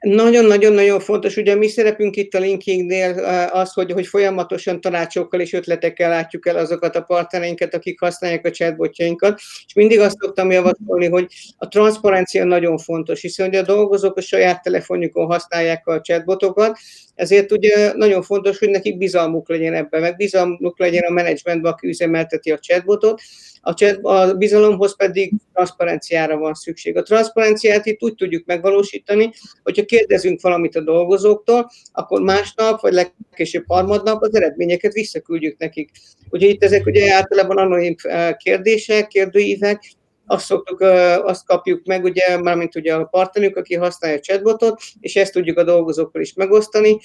Nagyon-nagyon-nagyon 0.00 1.00
fontos, 1.00 1.36
ugye 1.36 1.54
mi 1.54 1.68
szerepünk 1.68 2.16
itt 2.16 2.34
a 2.34 2.38
linkingnél 2.38 3.10
az, 3.52 3.72
hogy, 3.72 3.92
hogy 3.92 4.06
folyamatosan 4.06 4.80
tanácsokkal 4.80 5.40
és 5.40 5.52
ötletekkel 5.52 6.08
látjuk 6.08 6.46
el 6.46 6.56
azokat 6.56 6.96
a 6.96 7.02
partnereinket, 7.02 7.74
akik 7.74 8.00
használják 8.00 8.46
a 8.46 8.50
chatbotjainkat, 8.50 9.40
és 9.66 9.72
mindig 9.74 10.00
azt 10.00 10.16
szoktam 10.20 10.50
javasolni, 10.50 11.08
hogy 11.08 11.26
a 11.56 11.68
transzparencia 11.68 12.44
nagyon 12.44 12.78
fontos, 12.78 13.20
hiszen 13.20 13.48
ugye 13.48 13.60
a 13.60 13.64
dolgozók 13.64 14.16
a 14.16 14.20
saját 14.20 14.62
telefonjukon 14.62 15.26
használják 15.26 15.86
a 15.86 16.00
chatbotokat, 16.00 16.78
ezért 17.14 17.52
ugye 17.52 17.92
nagyon 17.94 18.22
fontos, 18.22 18.58
hogy 18.58 18.70
nekik 18.70 18.98
bizalmuk 18.98 19.48
legyen 19.48 19.74
ebben, 19.74 20.00
meg 20.00 20.16
bizalmuk 20.16 20.78
legyen 20.78 21.04
a 21.04 21.12
menedzsmentben, 21.12 21.72
aki 21.72 21.88
üzemelteti 21.88 22.50
a 22.50 22.58
chatbotot, 22.58 23.20
a, 23.60 24.08
a 24.08 24.34
bizalomhoz 24.34 24.96
pedig 24.96 25.32
transzparenciára 25.54 26.36
van 26.36 26.54
szükség. 26.54 26.96
A 26.96 27.02
transzparenciát 27.02 27.86
itt 27.86 28.02
úgy 28.02 28.14
tudjuk 28.14 28.46
megvalósítani, 28.46 29.30
hogyha 29.62 29.84
kérdezünk 29.84 30.40
valamit 30.40 30.76
a 30.76 30.80
dolgozóktól, 30.80 31.70
akkor 31.92 32.20
másnap, 32.20 32.80
vagy 32.80 32.92
legkésőbb 32.92 33.64
harmadnap 33.66 34.22
az 34.22 34.34
eredményeket 34.34 34.92
visszaküldjük 34.92 35.58
nekik. 35.58 35.90
Ugye 36.30 36.46
itt 36.46 36.62
ezek 36.62 36.86
ugye 36.86 37.14
általában 37.14 37.58
anonim 37.58 37.94
eh, 38.02 38.34
kérdések, 38.36 39.06
kérdőívek, 39.06 39.96
azt 40.30 40.44
szoktuk, 40.44 40.80
azt 41.24 41.46
kapjuk 41.46 41.84
meg, 41.84 42.04
ugye, 42.04 42.38
mármint 42.38 42.74
ugye 42.74 42.94
a 42.94 43.04
partnerünk, 43.04 43.56
aki 43.56 43.74
használja 43.74 44.16
a 44.16 44.20
chatbotot, 44.20 44.80
és 45.00 45.16
ezt 45.16 45.32
tudjuk 45.32 45.58
a 45.58 45.64
dolgozókkal 45.64 46.20
is 46.20 46.34
megosztani. 46.34 46.98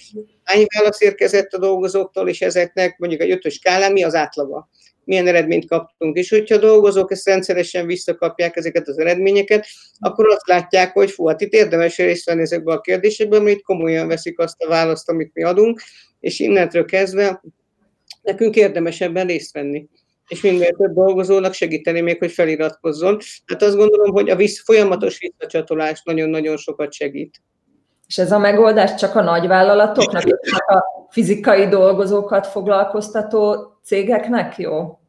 Hány 0.44 0.66
válasz 0.76 1.02
érkezett 1.02 1.54
a 1.54 1.58
dolgozóktól, 1.58 2.30
és 2.30 2.42
ezeknek 2.42 2.98
mondjuk 2.98 3.22
egy 3.22 3.32
ötös 3.32 3.54
skálán 3.54 3.92
mi 3.92 4.04
az 4.04 4.16
átlaga? 4.16 4.70
Milyen 5.06 5.28
eredményt 5.28 5.68
kaptunk. 5.68 6.18
És 6.18 6.30
hogyha 6.30 6.58
dolgozók 6.58 7.12
ezt 7.12 7.28
rendszeresen 7.28 7.86
visszakapják 7.86 8.56
ezeket 8.56 8.88
az 8.88 9.00
eredményeket, 9.00 9.66
akkor 10.00 10.28
azt 10.28 10.48
látják, 10.48 10.94
hogy 10.94 11.12
fú, 11.12 11.28
hát 11.28 11.42
itt 11.42 11.54
érdemes 11.54 11.98
részt 11.98 12.26
venni 12.26 12.42
ezekben 12.42 12.78
a 12.78 12.82
kérdésekben, 12.82 13.42
mert 13.42 13.56
itt 13.56 13.64
komolyan 13.64 14.08
veszik 14.08 14.40
azt 14.40 14.62
a 14.64 14.68
választ, 14.68 15.10
amit 15.10 15.34
mi 15.34 15.44
adunk, 15.44 15.82
és 16.20 16.40
innentől 16.40 16.86
kezdve 16.86 17.42
nekünk 18.22 18.56
érdemes 18.56 19.02
ebben 19.02 19.28
részt 19.28 19.54
venni 19.54 19.88
és 20.28 20.42
minél 20.42 20.72
több 20.72 20.94
dolgozónak 20.94 21.54
segíteni 21.54 22.02
még, 22.02 22.18
hogy 22.18 22.32
feliratkozzon. 22.32 23.18
Hát 23.46 23.62
azt 23.62 23.76
gondolom, 23.76 24.12
hogy 24.12 24.30
a 24.30 24.36
visz, 24.36 24.64
folyamatos 24.64 25.20
visszacsatolás 25.20 26.02
nagyon-nagyon 26.04 26.58
sokat 26.58 26.94
segít. 26.94 27.42
És 28.08 28.18
ez 28.18 28.32
a 28.32 28.38
megoldás 28.38 28.96
csak 28.96 29.16
a 29.16 29.22
nagyvállalatoknak, 29.22 30.22
csak 30.22 30.70
a 30.70 30.84
fizikai 31.10 31.68
dolgozókat 31.68 32.48
foglalkoztató 32.48 33.73
cégeknek 33.84 34.58
jó? 34.58 35.00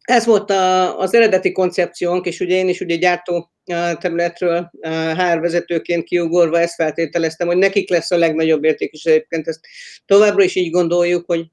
Ez 0.00 0.26
volt 0.26 0.50
a, 0.50 0.98
az 0.98 1.14
eredeti 1.14 1.52
koncepciónk, 1.52 2.26
és 2.26 2.40
ugye 2.40 2.54
én 2.54 2.68
is 2.68 2.80
ugye 2.80 2.96
gyártó 2.96 3.50
területről 3.98 4.70
HR 5.16 5.40
vezetőként 5.40 6.04
kiugorva 6.04 6.60
ezt 6.60 6.74
feltételeztem, 6.74 7.46
hogy 7.46 7.56
nekik 7.56 7.90
lesz 7.90 8.10
a 8.10 8.16
legnagyobb 8.16 8.64
érték, 8.64 8.92
és 8.92 9.04
egyébként 9.04 9.48
ezt 9.48 9.60
továbbra 10.06 10.42
is 10.42 10.54
így 10.54 10.70
gondoljuk, 10.70 11.26
hogy 11.26 11.46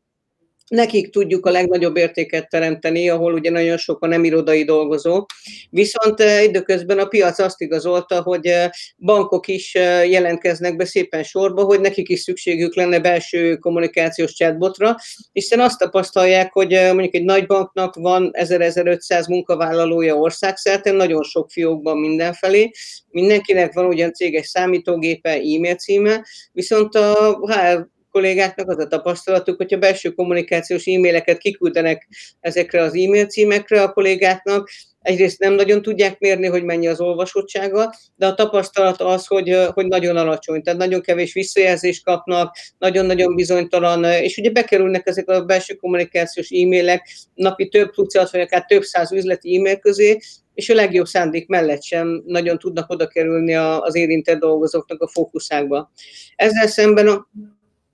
nekik 0.71 1.09
tudjuk 1.09 1.45
a 1.45 1.51
legnagyobb 1.51 1.97
értéket 1.97 2.49
teremteni, 2.49 3.09
ahol 3.09 3.33
ugye 3.33 3.49
nagyon 3.49 3.77
sok 3.77 4.03
a 4.03 4.07
nem 4.07 4.23
irodai 4.23 4.63
dolgozó. 4.63 5.25
Viszont 5.69 6.19
eh, 6.19 6.43
időközben 6.43 6.99
a 6.99 7.05
piac 7.05 7.39
azt 7.39 7.61
igazolta, 7.61 8.21
hogy 8.21 8.45
eh, 8.45 8.69
bankok 8.97 9.47
is 9.47 9.75
eh, 9.75 10.09
jelentkeznek 10.09 10.75
be 10.75 10.85
szépen 10.85 11.23
sorba, 11.23 11.63
hogy 11.63 11.79
nekik 11.79 12.09
is 12.09 12.19
szükségük 12.19 12.75
lenne 12.75 12.99
belső 12.99 13.55
kommunikációs 13.55 14.33
chatbotra, 14.33 14.95
hiszen 15.31 15.59
azt 15.59 15.79
tapasztalják, 15.79 16.53
hogy 16.53 16.69
mondjuk 16.69 17.13
egy 17.13 17.23
nagy 17.23 17.45
banknak 17.45 17.95
van 17.95 18.29
1000-1500 18.33 19.29
munkavállalója 19.29 20.15
országszerte, 20.15 20.91
nagyon 20.91 21.23
sok 21.23 21.51
fiókban 21.51 21.97
mindenfelé, 21.97 22.71
mindenkinek 23.09 23.73
van 23.73 23.85
ugyan 23.85 24.13
céges 24.13 24.47
számítógépe, 24.47 25.29
e-mail 25.29 25.75
címe, 25.75 26.25
viszont 26.51 26.95
a 26.95 27.39
HR 27.47 27.89
kollégáknak 28.11 28.69
az 28.69 28.79
a 28.79 28.87
tapasztalatuk, 28.87 29.57
hogyha 29.57 29.77
belső 29.77 30.09
kommunikációs 30.09 30.85
e-maileket 30.85 31.37
kiküldenek 31.37 32.07
ezekre 32.39 32.81
az 32.81 32.95
e-mail 32.95 33.25
címekre 33.25 33.81
a 33.81 33.91
kollégáknak, 33.91 34.69
egyrészt 35.01 35.39
nem 35.39 35.53
nagyon 35.53 35.81
tudják 35.81 36.19
mérni, 36.19 36.47
hogy 36.47 36.63
mennyi 36.63 36.87
az 36.87 37.01
olvasottsága, 37.01 37.93
de 38.15 38.27
a 38.27 38.33
tapasztalat 38.33 39.01
az, 39.01 39.27
hogy, 39.27 39.57
hogy 39.73 39.85
nagyon 39.85 40.17
alacsony, 40.17 40.61
tehát 40.61 40.79
nagyon 40.79 41.01
kevés 41.01 41.33
visszajelzést 41.33 42.03
kapnak, 42.03 42.55
nagyon-nagyon 42.77 43.35
bizonytalan, 43.35 44.03
és 44.03 44.37
ugye 44.37 44.51
bekerülnek 44.51 45.07
ezek 45.07 45.29
a 45.29 45.45
belső 45.45 45.73
kommunikációs 45.73 46.49
e-mailek 46.49 47.09
napi 47.33 47.67
több 47.67 47.91
tucat, 47.91 48.31
vagy 48.31 48.41
akár 48.41 48.65
több 48.65 48.83
száz 48.83 49.11
üzleti 49.11 49.55
e-mail 49.57 49.77
közé, 49.77 50.17
és 50.53 50.69
a 50.69 50.75
legjobb 50.75 51.05
szándék 51.05 51.47
mellett 51.47 51.83
sem 51.83 52.23
nagyon 52.25 52.57
tudnak 52.57 52.89
oda 52.89 53.07
kerülni 53.07 53.55
az 53.55 53.95
érintett 53.95 54.39
dolgozóknak 54.39 55.01
a 55.01 55.07
fókuszákba. 55.07 55.91
Ezzel 56.35 56.67
szemben 56.67 57.07
a 57.07 57.27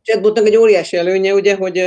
chatbotnak 0.08 0.46
egy 0.46 0.56
óriási 0.56 0.98
előnye, 0.98 1.34
ugye, 1.34 1.56
hogy 1.56 1.84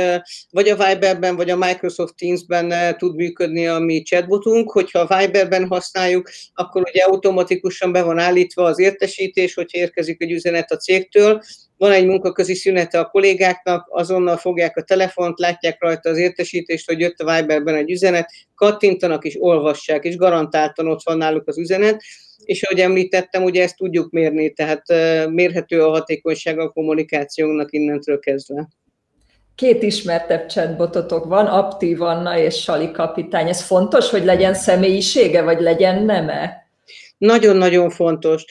vagy 0.49 0.69
a 0.69 0.75
Viberben, 0.85 1.35
vagy 1.35 1.49
a 1.49 1.57
Microsoft 1.57 2.15
Teams-ben 2.15 2.97
tud 2.97 3.15
működni 3.15 3.67
a 3.67 3.79
mi 3.79 4.01
chatbotunk, 4.01 4.71
hogyha 4.71 4.99
a 4.99 5.17
Viberben 5.17 5.67
használjuk, 5.67 6.29
akkor 6.53 6.81
ugye 6.81 7.03
automatikusan 7.03 7.91
be 7.91 8.01
van 8.01 8.17
állítva 8.17 8.63
az 8.63 8.79
értesítés, 8.79 9.53
hogyha 9.53 9.77
érkezik 9.77 10.21
egy 10.21 10.31
üzenet 10.31 10.71
a 10.71 10.77
cégtől, 10.77 11.41
van 11.81 11.91
egy 11.91 12.05
munkaközi 12.05 12.53
szünete 12.53 12.99
a 12.99 13.09
kollégáknak, 13.09 13.87
azonnal 13.89 14.37
fogják 14.37 14.77
a 14.77 14.83
telefont, 14.83 15.39
látják 15.39 15.77
rajta 15.79 16.09
az 16.09 16.17
értesítést, 16.17 16.87
hogy 16.87 16.99
jött 16.99 17.19
a 17.19 17.35
Viberben 17.35 17.75
egy 17.75 17.91
üzenet, 17.91 18.29
kattintanak 18.55 19.25
és 19.25 19.35
olvassák, 19.39 20.03
és 20.03 20.15
garantáltan 20.15 20.87
ott 20.87 21.03
van 21.03 21.17
náluk 21.17 21.47
az 21.47 21.57
üzenet, 21.57 22.01
és 22.43 22.63
ahogy 22.63 22.79
említettem, 22.79 23.43
ugye 23.43 23.63
ezt 23.63 23.77
tudjuk 23.77 24.11
mérni, 24.11 24.53
tehát 24.53 24.83
mérhető 25.29 25.83
a 25.83 25.89
hatékonyság 25.89 26.59
a 26.59 26.69
kommunikációnak 26.69 27.73
innentől 27.73 28.19
kezdve. 28.19 28.67
Két 29.55 29.83
ismertebb 29.83 30.47
chatbototok 30.49 31.25
van, 31.25 31.45
Aptív 31.45 32.01
Anna 32.01 32.37
és 32.37 32.61
Sali 32.61 32.91
kapitány. 32.91 33.47
Ez 33.47 33.61
fontos, 33.61 34.09
hogy 34.09 34.23
legyen 34.23 34.53
személyisége, 34.53 35.41
vagy 35.41 35.61
legyen 35.61 36.03
neme? 36.03 36.67
Nagyon-nagyon 37.17 37.89
fontos, 37.89 38.45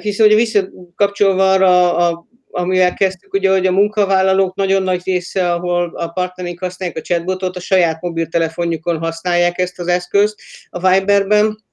hiszen 0.00 0.26
ugye 0.26 0.36
visszakapcsolva 0.36 1.52
arra 1.52 1.96
a 1.96 2.26
amivel 2.56 2.94
kezdtük, 2.94 3.32
ugye, 3.32 3.50
hogy 3.50 3.66
a 3.66 3.72
munkavállalók 3.72 4.54
nagyon 4.54 4.82
nagy 4.82 5.02
része, 5.04 5.52
ahol 5.52 5.96
a 5.96 6.08
partnereink 6.08 6.60
használják 6.60 6.98
a 6.98 7.00
chatbotot, 7.00 7.56
a 7.56 7.60
saját 7.60 8.00
mobiltelefonjukon 8.00 8.98
használják 8.98 9.58
ezt 9.58 9.78
az 9.78 9.86
eszközt 9.86 10.40
a 10.68 10.88
Viberben, 10.88 11.64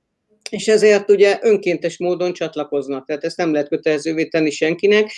és 0.49 0.67
ezért 0.67 1.09
ugye 1.09 1.39
önkéntes 1.41 1.97
módon 1.97 2.33
csatlakoznak, 2.33 3.05
tehát 3.05 3.23
ezt 3.23 3.37
nem 3.37 3.51
lehet 3.51 3.67
kötelezővé 3.67 4.25
tenni 4.25 4.49
senkinek, 4.49 5.11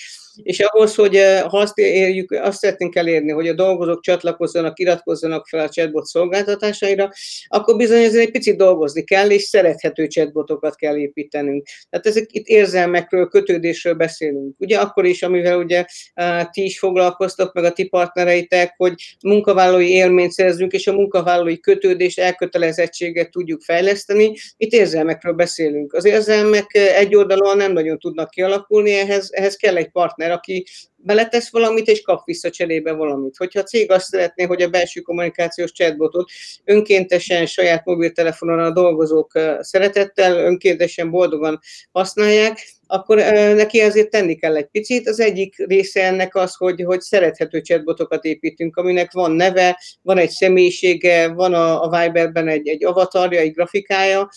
és 0.43 0.59
ahhoz, 0.59 0.95
hogy 0.95 1.15
eh, 1.15 1.41
ha 1.41 1.57
azt 1.57 1.77
érjük, 1.77 2.31
azt 2.31 2.59
szeretnénk 2.59 2.95
elérni, 2.95 3.31
hogy 3.31 3.47
a 3.47 3.53
dolgozók 3.53 4.01
csatlakozzanak, 4.01 4.79
iratkozzanak 4.79 5.47
fel 5.47 5.59
a 5.59 5.69
chatbot 5.69 6.05
szolgáltatásaira, 6.05 7.09
akkor 7.47 7.75
bizony 7.75 8.03
ezzel 8.03 8.21
egy 8.21 8.31
picit 8.31 8.57
dolgozni 8.57 9.03
kell, 9.03 9.29
és 9.29 9.43
szerethető 9.43 10.07
chatbotokat 10.07 10.75
kell 10.75 10.97
építenünk. 10.97 11.67
Tehát 11.89 12.05
ezek 12.05 12.25
itt 12.31 12.47
érzelmekről, 12.47 13.27
kötődésről 13.27 13.93
beszélünk. 13.93 14.55
Ugye 14.59 14.77
akkor 14.77 15.05
is, 15.05 15.23
amivel 15.23 15.57
ugye 15.57 15.85
eh, 16.13 16.45
ti 16.51 16.63
is 16.63 16.79
foglalkoztok, 16.79 17.53
meg 17.53 17.63
a 17.63 17.71
ti 17.71 17.87
partnereitek, 17.87 18.73
hogy 18.77 18.93
munkavállalói 19.23 19.89
élményt 19.89 20.31
szerzünk, 20.31 20.71
és 20.71 20.87
a 20.87 20.93
munkavállalói 20.93 21.59
kötődést, 21.59 22.19
elkötelezettséget 22.19 23.31
tudjuk 23.31 23.61
fejleszteni. 23.61 24.33
Itt 24.57 24.71
érzelmekről 24.71 25.33
beszélünk. 25.33 25.93
Az 25.93 26.05
érzelmek 26.05 26.75
eh, 26.75 26.99
egy 26.99 27.15
oldalon 27.15 27.57
nem 27.57 27.71
nagyon 27.71 27.99
tudnak 27.99 28.29
kialakulni, 28.29 28.91
ehhez, 28.91 29.29
ehhez 29.31 29.55
kell 29.55 29.75
egy 29.75 29.89
partner, 29.91 30.24
partner, 30.25 30.31
aki 30.31 30.65
beletesz 30.97 31.51
valamit, 31.51 31.87
és 31.87 32.01
kap 32.01 32.25
vissza 32.25 32.49
cserébe 32.49 32.91
valamit. 32.91 33.37
Hogyha 33.37 33.59
a 33.59 33.63
cég 33.63 33.91
azt 33.91 34.05
szeretné, 34.05 34.43
hogy 34.43 34.61
a 34.61 34.69
belső 34.69 35.01
kommunikációs 35.01 35.71
chatbotot 35.71 36.29
önkéntesen 36.63 37.45
saját 37.45 37.85
mobiltelefonon 37.85 38.59
a 38.59 38.71
dolgozók 38.71 39.31
szeretettel, 39.59 40.37
önkéntesen 40.37 41.09
boldogan 41.09 41.59
használják, 41.91 42.73
akkor 42.87 43.17
neki 43.55 43.79
azért 43.79 44.09
tenni 44.09 44.35
kell 44.35 44.55
egy 44.55 44.67
picit. 44.67 45.07
Az 45.07 45.19
egyik 45.19 45.55
része 45.57 46.03
ennek 46.03 46.35
az, 46.35 46.55
hogy, 46.55 46.83
hogy 46.83 47.01
szerethető 47.01 47.61
chatbotokat 47.61 48.23
építünk, 48.23 48.77
aminek 48.77 49.11
van 49.11 49.31
neve, 49.31 49.81
van 50.01 50.17
egy 50.17 50.29
személyisége, 50.29 51.27
van 51.27 51.53
a, 51.53 51.83
a 51.83 51.89
Viberben 51.89 52.47
egy, 52.47 52.67
egy 52.67 52.85
avatarja, 52.85 53.39
egy 53.39 53.53
grafikája, 53.53 54.29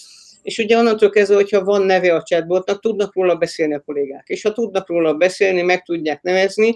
és 0.42 0.58
ugye 0.58 0.76
onnantól 0.76 1.10
kezdve, 1.10 1.36
hogyha 1.36 1.64
van 1.64 1.82
neve 1.82 2.14
a 2.14 2.22
chatbotnak, 2.22 2.80
tudnak 2.80 3.14
róla 3.14 3.36
beszélni 3.36 3.74
a 3.74 3.82
kollégák. 3.86 4.28
És 4.28 4.42
ha 4.42 4.52
tudnak 4.52 4.88
róla 4.88 5.14
beszélni, 5.14 5.62
meg 5.62 5.82
tudják 5.82 6.22
nevezni, 6.22 6.74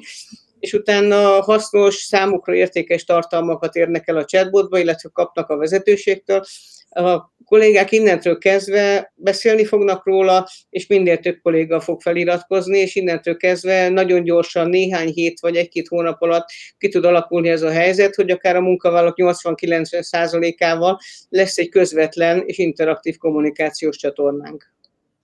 és 0.61 0.73
utána 0.73 1.17
hasznos, 1.43 1.95
számukra 1.95 2.55
értékes 2.55 3.05
tartalmakat 3.05 3.75
érnek 3.75 4.09
el 4.09 4.17
a 4.17 4.25
chatbotba, 4.25 4.79
illetve 4.79 5.09
kapnak 5.13 5.49
a 5.49 5.57
vezetőségtől, 5.57 6.45
a 6.93 7.33
kollégák 7.45 7.93
innentől 7.93 8.39
kezdve 8.39 9.13
beszélni 9.15 9.65
fognak 9.65 10.07
róla, 10.07 10.49
és 10.71 10.87
minél 10.87 11.19
több 11.19 11.39
kolléga 11.43 11.81
fog 11.81 12.01
feliratkozni, 12.01 12.79
és 12.79 12.95
innentől 12.95 13.37
kezdve 13.37 13.89
nagyon 13.89 14.23
gyorsan 14.23 14.69
néhány 14.69 15.09
hét 15.09 15.41
vagy 15.41 15.57
egy-két 15.57 15.89
hónap 15.89 16.23
alatt 16.23 16.49
ki 16.79 16.89
tud 16.89 17.05
alakulni 17.05 17.49
ez 17.49 17.63
a 17.63 17.71
helyzet, 17.71 18.15
hogy 18.15 18.31
akár 18.31 18.57
a 18.57 18.61
munkavállalók 18.61 19.15
80-90%-ával 19.17 20.99
lesz 21.29 21.59
egy 21.59 21.69
közvetlen 21.69 22.43
és 22.47 22.59
interaktív 22.59 23.17
kommunikációs 23.17 23.97
csatornánk. 23.97 24.75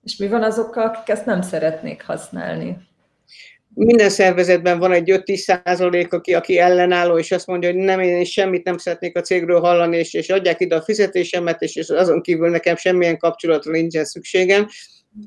És 0.02 0.16
mi 0.16 0.28
van 0.28 0.42
azokkal, 0.42 0.86
akik 0.86 1.08
ezt 1.08 1.26
nem 1.26 1.42
szeretnék 1.42 2.02
használni? 2.02 2.87
Minden 3.78 4.10
szervezetben 4.10 4.78
van 4.78 4.92
egy 4.92 5.10
5-10 5.12 5.36
százalék, 5.36 6.12
aki, 6.12 6.34
aki 6.34 6.58
ellenálló, 6.58 7.18
és 7.18 7.32
azt 7.32 7.46
mondja, 7.46 7.72
hogy 7.72 7.78
nem, 7.78 8.00
én 8.00 8.24
semmit 8.24 8.64
nem 8.64 8.78
szeretnék 8.78 9.16
a 9.16 9.20
cégről 9.20 9.60
hallani, 9.60 9.96
és, 9.96 10.14
és 10.14 10.30
adják 10.30 10.60
ide 10.60 10.76
a 10.76 10.82
fizetésemet, 10.82 11.62
és, 11.62 11.76
és 11.76 11.88
azon 11.88 12.22
kívül 12.22 12.48
nekem 12.48 12.76
semmilyen 12.76 13.18
kapcsolatra 13.18 13.72
nincsen 13.72 14.04
szükségem. 14.04 14.66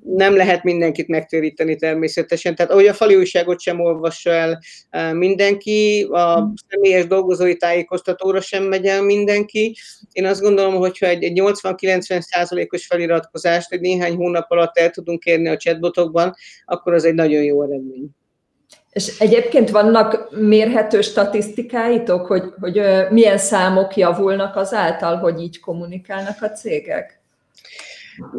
Nem 0.03 0.35
lehet 0.35 0.63
mindenkit 0.63 1.07
megtéríteni 1.07 1.75
természetesen. 1.75 2.55
Tehát 2.55 2.71
ahogy 2.71 2.87
a 2.87 2.93
fali 2.93 3.15
újságot 3.15 3.59
sem 3.59 3.79
olvassa 3.79 4.29
el 4.29 4.59
e, 4.89 5.13
mindenki, 5.13 6.07
a 6.11 6.53
személyes 6.69 7.07
dolgozói 7.07 7.55
tájékoztatóra 7.55 8.41
sem 8.41 8.63
megy 8.63 8.85
el 8.85 9.01
mindenki. 9.01 9.77
Én 10.11 10.25
azt 10.25 10.41
gondolom, 10.41 10.75
hogyha 10.75 11.05
egy, 11.05 11.23
egy 11.23 11.41
80-90 11.41 12.19
százalékos 12.19 12.85
feliratkozást 12.85 13.71
egy 13.71 13.81
néhány 13.81 14.15
hónap 14.15 14.51
alatt 14.51 14.77
el 14.77 14.89
tudunk 14.89 15.23
érni 15.23 15.49
a 15.49 15.57
chatbotokban, 15.57 16.33
akkor 16.65 16.93
az 16.93 17.05
egy 17.05 17.15
nagyon 17.15 17.43
jó 17.43 17.63
eredmény. 17.63 18.09
És 18.91 19.19
egyébként 19.19 19.69
vannak 19.69 20.27
mérhető 20.31 21.01
statisztikáitok, 21.01 22.25
hogy, 22.25 22.43
hogy 22.59 22.81
milyen 23.09 23.37
számok 23.37 23.95
javulnak 23.95 24.55
azáltal, 24.55 25.17
hogy 25.17 25.41
így 25.41 25.59
kommunikálnak 25.59 26.41
a 26.41 26.49
cégek? 26.49 27.19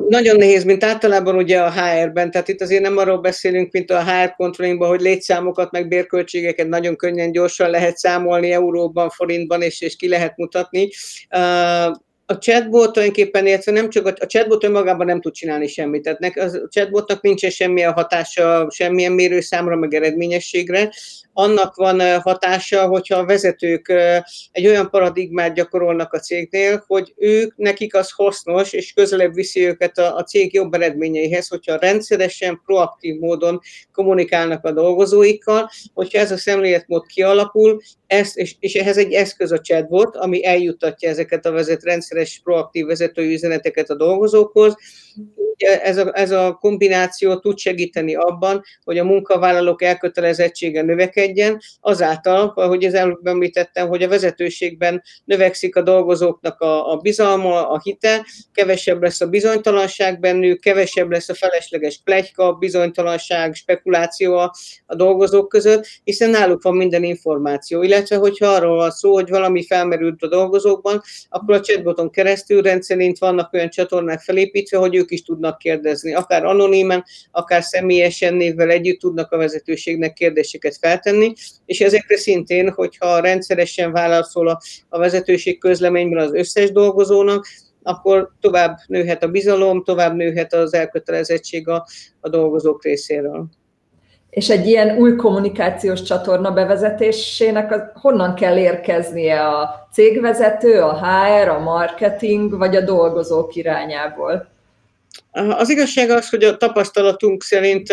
Nagyon 0.09 0.37
nehéz, 0.37 0.65
mint 0.65 0.85
általában 0.85 1.37
ugye 1.37 1.61
a 1.61 1.71
HR-ben, 1.71 2.31
tehát 2.31 2.49
itt 2.49 2.61
azért 2.61 2.83
nem 2.83 2.97
arról 2.97 3.19
beszélünk, 3.21 3.73
mint 3.73 3.91
a 3.91 4.05
HR 4.05 4.35
controllingban, 4.37 4.89
hogy 4.89 5.01
létszámokat, 5.01 5.71
meg 5.71 5.89
bérköltségeket 5.89 6.69
nagyon 6.69 6.97
könnyen, 6.97 7.33
gyorsan 7.33 7.71
lehet 7.71 7.97
számolni 7.97 8.53
euróban, 8.53 9.11
forintban, 9.11 9.63
és, 9.63 9.81
és 9.81 9.97
ki 9.97 10.09
lehet 10.09 10.37
mutatni. 10.37 10.89
A 12.33 12.39
chatbot 12.39 12.93
tulajdonképpen, 12.93 13.47
illetve 13.47 13.73
nem 13.73 13.91
csak 13.91 14.07
a, 14.07 14.13
a 14.21 14.27
chatbot 14.27 14.65
önmagában 14.65 15.07
nem 15.07 15.21
tud 15.21 15.33
csinálni 15.33 15.67
semmit. 15.67 16.03
Tehát 16.03 16.37
a 16.37 16.69
chatbotnak 16.69 17.23
nincsen 17.23 17.51
semmilyen 17.51 17.93
hatása 17.93 18.67
semmilyen 18.71 19.13
mérőszámra, 19.13 19.77
meg 19.77 19.95
eredményességre. 19.95 20.93
Annak 21.35 21.75
van 21.75 22.21
hatása, 22.21 22.87
hogyha 22.87 23.17
a 23.17 23.25
vezetők 23.25 23.93
egy 24.53 24.67
olyan 24.67 24.91
paradigmát 24.91 25.55
gyakorolnak 25.55 26.13
a 26.13 26.19
cégnél, 26.19 26.85
hogy 26.87 27.13
ők, 27.17 27.57
nekik 27.57 27.95
az 27.95 28.11
hasznos, 28.11 28.73
és 28.73 28.93
közelebb 28.93 29.35
viszi 29.35 29.67
őket 29.67 29.99
a, 29.99 30.17
a 30.17 30.23
cég 30.23 30.55
jobb 30.55 30.75
eredményeihez, 30.75 31.49
hogyha 31.49 31.77
rendszeresen, 31.77 32.61
proaktív 32.67 33.19
módon 33.19 33.61
kommunikálnak 33.93 34.65
a 34.65 34.73
dolgozóikkal, 34.73 35.71
hogyha 35.95 36.19
ez 36.19 36.33
a 36.33 36.37
szemléletmód 36.37 37.07
kialakul, 37.07 37.81
ez, 38.07 38.33
és, 38.35 38.55
és 38.59 38.75
ehhez 38.75 38.97
egy 38.97 39.13
eszköz 39.13 39.53
a 39.53 39.61
chatbot, 39.61 40.17
ami 40.17 40.47
eljuttatja 40.47 41.09
ezeket 41.09 41.47
a 41.47 41.51
vezet, 41.51 41.83
rendszeres, 42.23 42.41
proaktív 42.45 42.87
vezetői 42.87 43.35
üzeneteket 43.35 43.91
a 43.91 43.95
dolgozókhoz. 43.95 44.77
Ez 45.57 45.97
a, 45.97 46.11
ez 46.15 46.31
a 46.31 46.53
kombináció 46.61 47.39
tud 47.39 47.59
segíteni 47.59 48.15
abban, 48.15 48.63
hogy 48.85 48.99
a 48.99 49.05
munkavállalók 49.05 49.83
elkötelezettsége 49.83 50.83
növekedjen, 50.83 51.61
azáltal, 51.81 52.53
ahogy 52.55 52.85
az 52.85 52.95
előbb 52.95 53.27
említettem, 53.27 53.89
hogy 53.89 54.03
a 54.03 54.09
vezetőségben 54.09 55.03
növekszik 55.25 55.77
a 55.77 55.83
dolgozóknak 55.83 56.61
a, 56.61 56.93
a 56.93 56.97
bizalma, 56.97 57.69
a 57.69 57.81
hite, 57.83 58.27
kevesebb 58.53 59.03
lesz 59.03 59.21
a 59.21 59.27
bizonytalanság 59.27 60.21
bennük, 60.21 60.61
kevesebb 60.61 61.11
lesz 61.11 61.29
a 61.29 61.35
felesleges 61.35 62.01
plegyka, 62.05 62.53
bizonytalanság, 62.53 63.55
spekuláció 63.55 64.37
a, 64.37 64.53
a 64.87 64.95
dolgozók 64.95 65.49
között, 65.49 65.87
hiszen 66.05 66.31
náluk 66.31 66.63
van 66.63 66.77
minden 66.77 67.05
információ, 67.05 67.83
illetve 67.83 68.17
hogyha 68.17 68.47
arról 68.47 68.77
van 68.77 68.91
szó, 68.91 69.13
hogy 69.13 69.29
valami 69.29 69.67
felmerült 69.67 70.23
a 70.23 70.29
dolgozókban, 70.29 71.03
akkor 71.29 71.55
a 71.55 71.61
chatboton 71.61 72.11
keresztül 72.11 72.63
rendszerint 72.63 73.19
vannak 73.19 73.53
olyan 73.53 73.71
csatornák 73.71 74.21
felépítve, 74.21 74.79
hogy 74.79 74.95
ők 74.95 75.11
is 75.11 75.23
tudnak 75.23 75.42
kérdezni, 75.51 76.15
akár 76.15 76.45
anonimen, 76.45 77.05
akár 77.31 77.63
személyesen 77.63 78.35
névvel 78.35 78.71
együtt 78.71 78.99
tudnak 78.99 79.33
a 79.33 79.37
vezetőségnek 79.37 80.13
kérdéseket 80.13 80.77
feltenni, 80.81 81.33
és 81.65 81.81
ezekre 81.81 82.17
szintén, 82.17 82.71
hogyha 82.71 83.21
rendszeresen 83.21 83.93
válaszol 83.93 84.49
a, 84.49 84.61
a 84.89 84.99
vezetőség 84.99 85.59
közleményben 85.59 86.25
az 86.25 86.35
összes 86.35 86.71
dolgozónak, 86.73 87.47
akkor 87.83 88.33
tovább 88.41 88.79
nőhet 88.87 89.23
a 89.23 89.29
bizalom, 89.29 89.85
tovább 89.85 90.15
nőhet 90.15 90.53
az 90.53 90.75
elkötelezettség 90.75 91.69
a, 91.69 91.87
a 92.21 92.29
dolgozók 92.29 92.85
részéről. 92.85 93.47
És 94.33 94.51
egy 94.51 94.67
ilyen 94.67 94.97
új 94.97 95.17
kommunikációs 95.17 96.03
csatorna 96.03 96.51
bevezetésének 96.51 97.73
az, 97.73 97.81
honnan 97.95 98.35
kell 98.35 98.57
érkeznie 98.57 99.49
a 99.49 99.89
cégvezető, 99.93 100.81
a 100.81 100.99
HR, 100.99 101.49
a 101.49 101.59
marketing, 101.59 102.59
vagy 102.59 102.77
a 102.77 102.81
dolgozók 102.81 103.55
irányából? 103.55 104.47
Az 105.33 105.71
igazság 105.71 106.11
az, 106.11 106.29
hogy 106.29 106.45
a 106.45 106.57
tapasztalatunk 106.57 107.43
szerint 107.43 107.89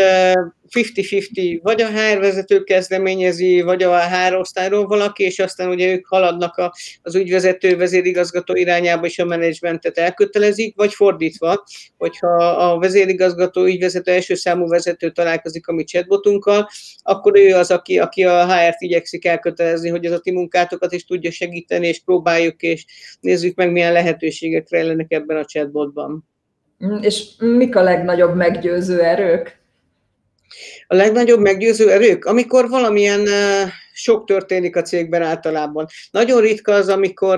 50-50, 0.70 1.60
vagy 1.62 1.82
a 1.82 1.88
HR 1.88 2.20
vezető 2.20 2.64
kezdeményezi, 2.64 3.62
vagy 3.62 3.84
a 3.84 4.00
HR 4.00 4.36
osztályról 4.36 4.88
valaki, 4.88 5.24
és 5.24 5.40
aztán 5.40 5.70
ugye 5.70 5.92
ők 5.92 6.08
haladnak 6.08 6.72
az 7.02 7.16
ügyvezető, 7.16 7.78
vezérigazgató 7.78 8.56
irányába, 8.56 9.06
és 9.06 9.20
a 9.20 9.26
menedzsmentet 9.26 9.98
elkötelezik, 9.98 10.76
vagy 10.76 10.94
fordítva, 10.94 11.64
hogyha 11.98 12.36
a 12.48 12.80
vezérigazgató, 12.80 13.64
ügyvezető, 13.64 14.12
első 14.12 14.36
számú 14.36 14.68
vezető 14.68 15.12
találkozik 15.12 15.68
a 15.68 15.74
mi 15.74 15.84
chatbotunkkal, 15.84 16.70
akkor 17.02 17.38
ő 17.38 17.56
az, 17.56 17.72
aki, 17.72 18.00
aki 18.00 18.24
a 18.24 18.54
HR-t 18.54 18.82
igyekszik 18.82 19.26
elkötelezni, 19.26 19.90
hogy 19.90 20.06
az 20.06 20.12
a 20.12 20.20
ti 20.20 20.32
munkátokat 20.32 20.94
is 20.94 21.06
tudja 21.06 21.32
segíteni, 21.32 21.88
és 21.88 22.00
próbáljuk, 22.00 22.62
és 22.62 22.86
nézzük 23.20 23.56
meg, 23.56 23.72
milyen 23.72 23.94
lehetőségek 23.94 24.70
rejlenek 24.70 25.12
ebben 25.12 25.38
a 25.38 25.46
chatbotban. 25.46 26.29
Mm, 26.86 26.98
és 27.02 27.24
mik 27.38 27.76
a 27.76 27.82
legnagyobb 27.82 28.36
meggyőző 28.36 29.02
erők? 29.02 29.58
A 30.88 30.96
legnagyobb 30.96 31.40
meggyőző 31.40 31.92
erők, 31.92 32.26
amikor 32.26 32.70
valamilyen 32.70 33.28
sok 33.94 34.26
történik 34.26 34.76
a 34.76 34.82
cégben 34.82 35.22
általában. 35.22 35.88
Nagyon 36.12 36.42
ritka 36.42 36.74
az, 36.74 36.90
amikor 36.90 37.38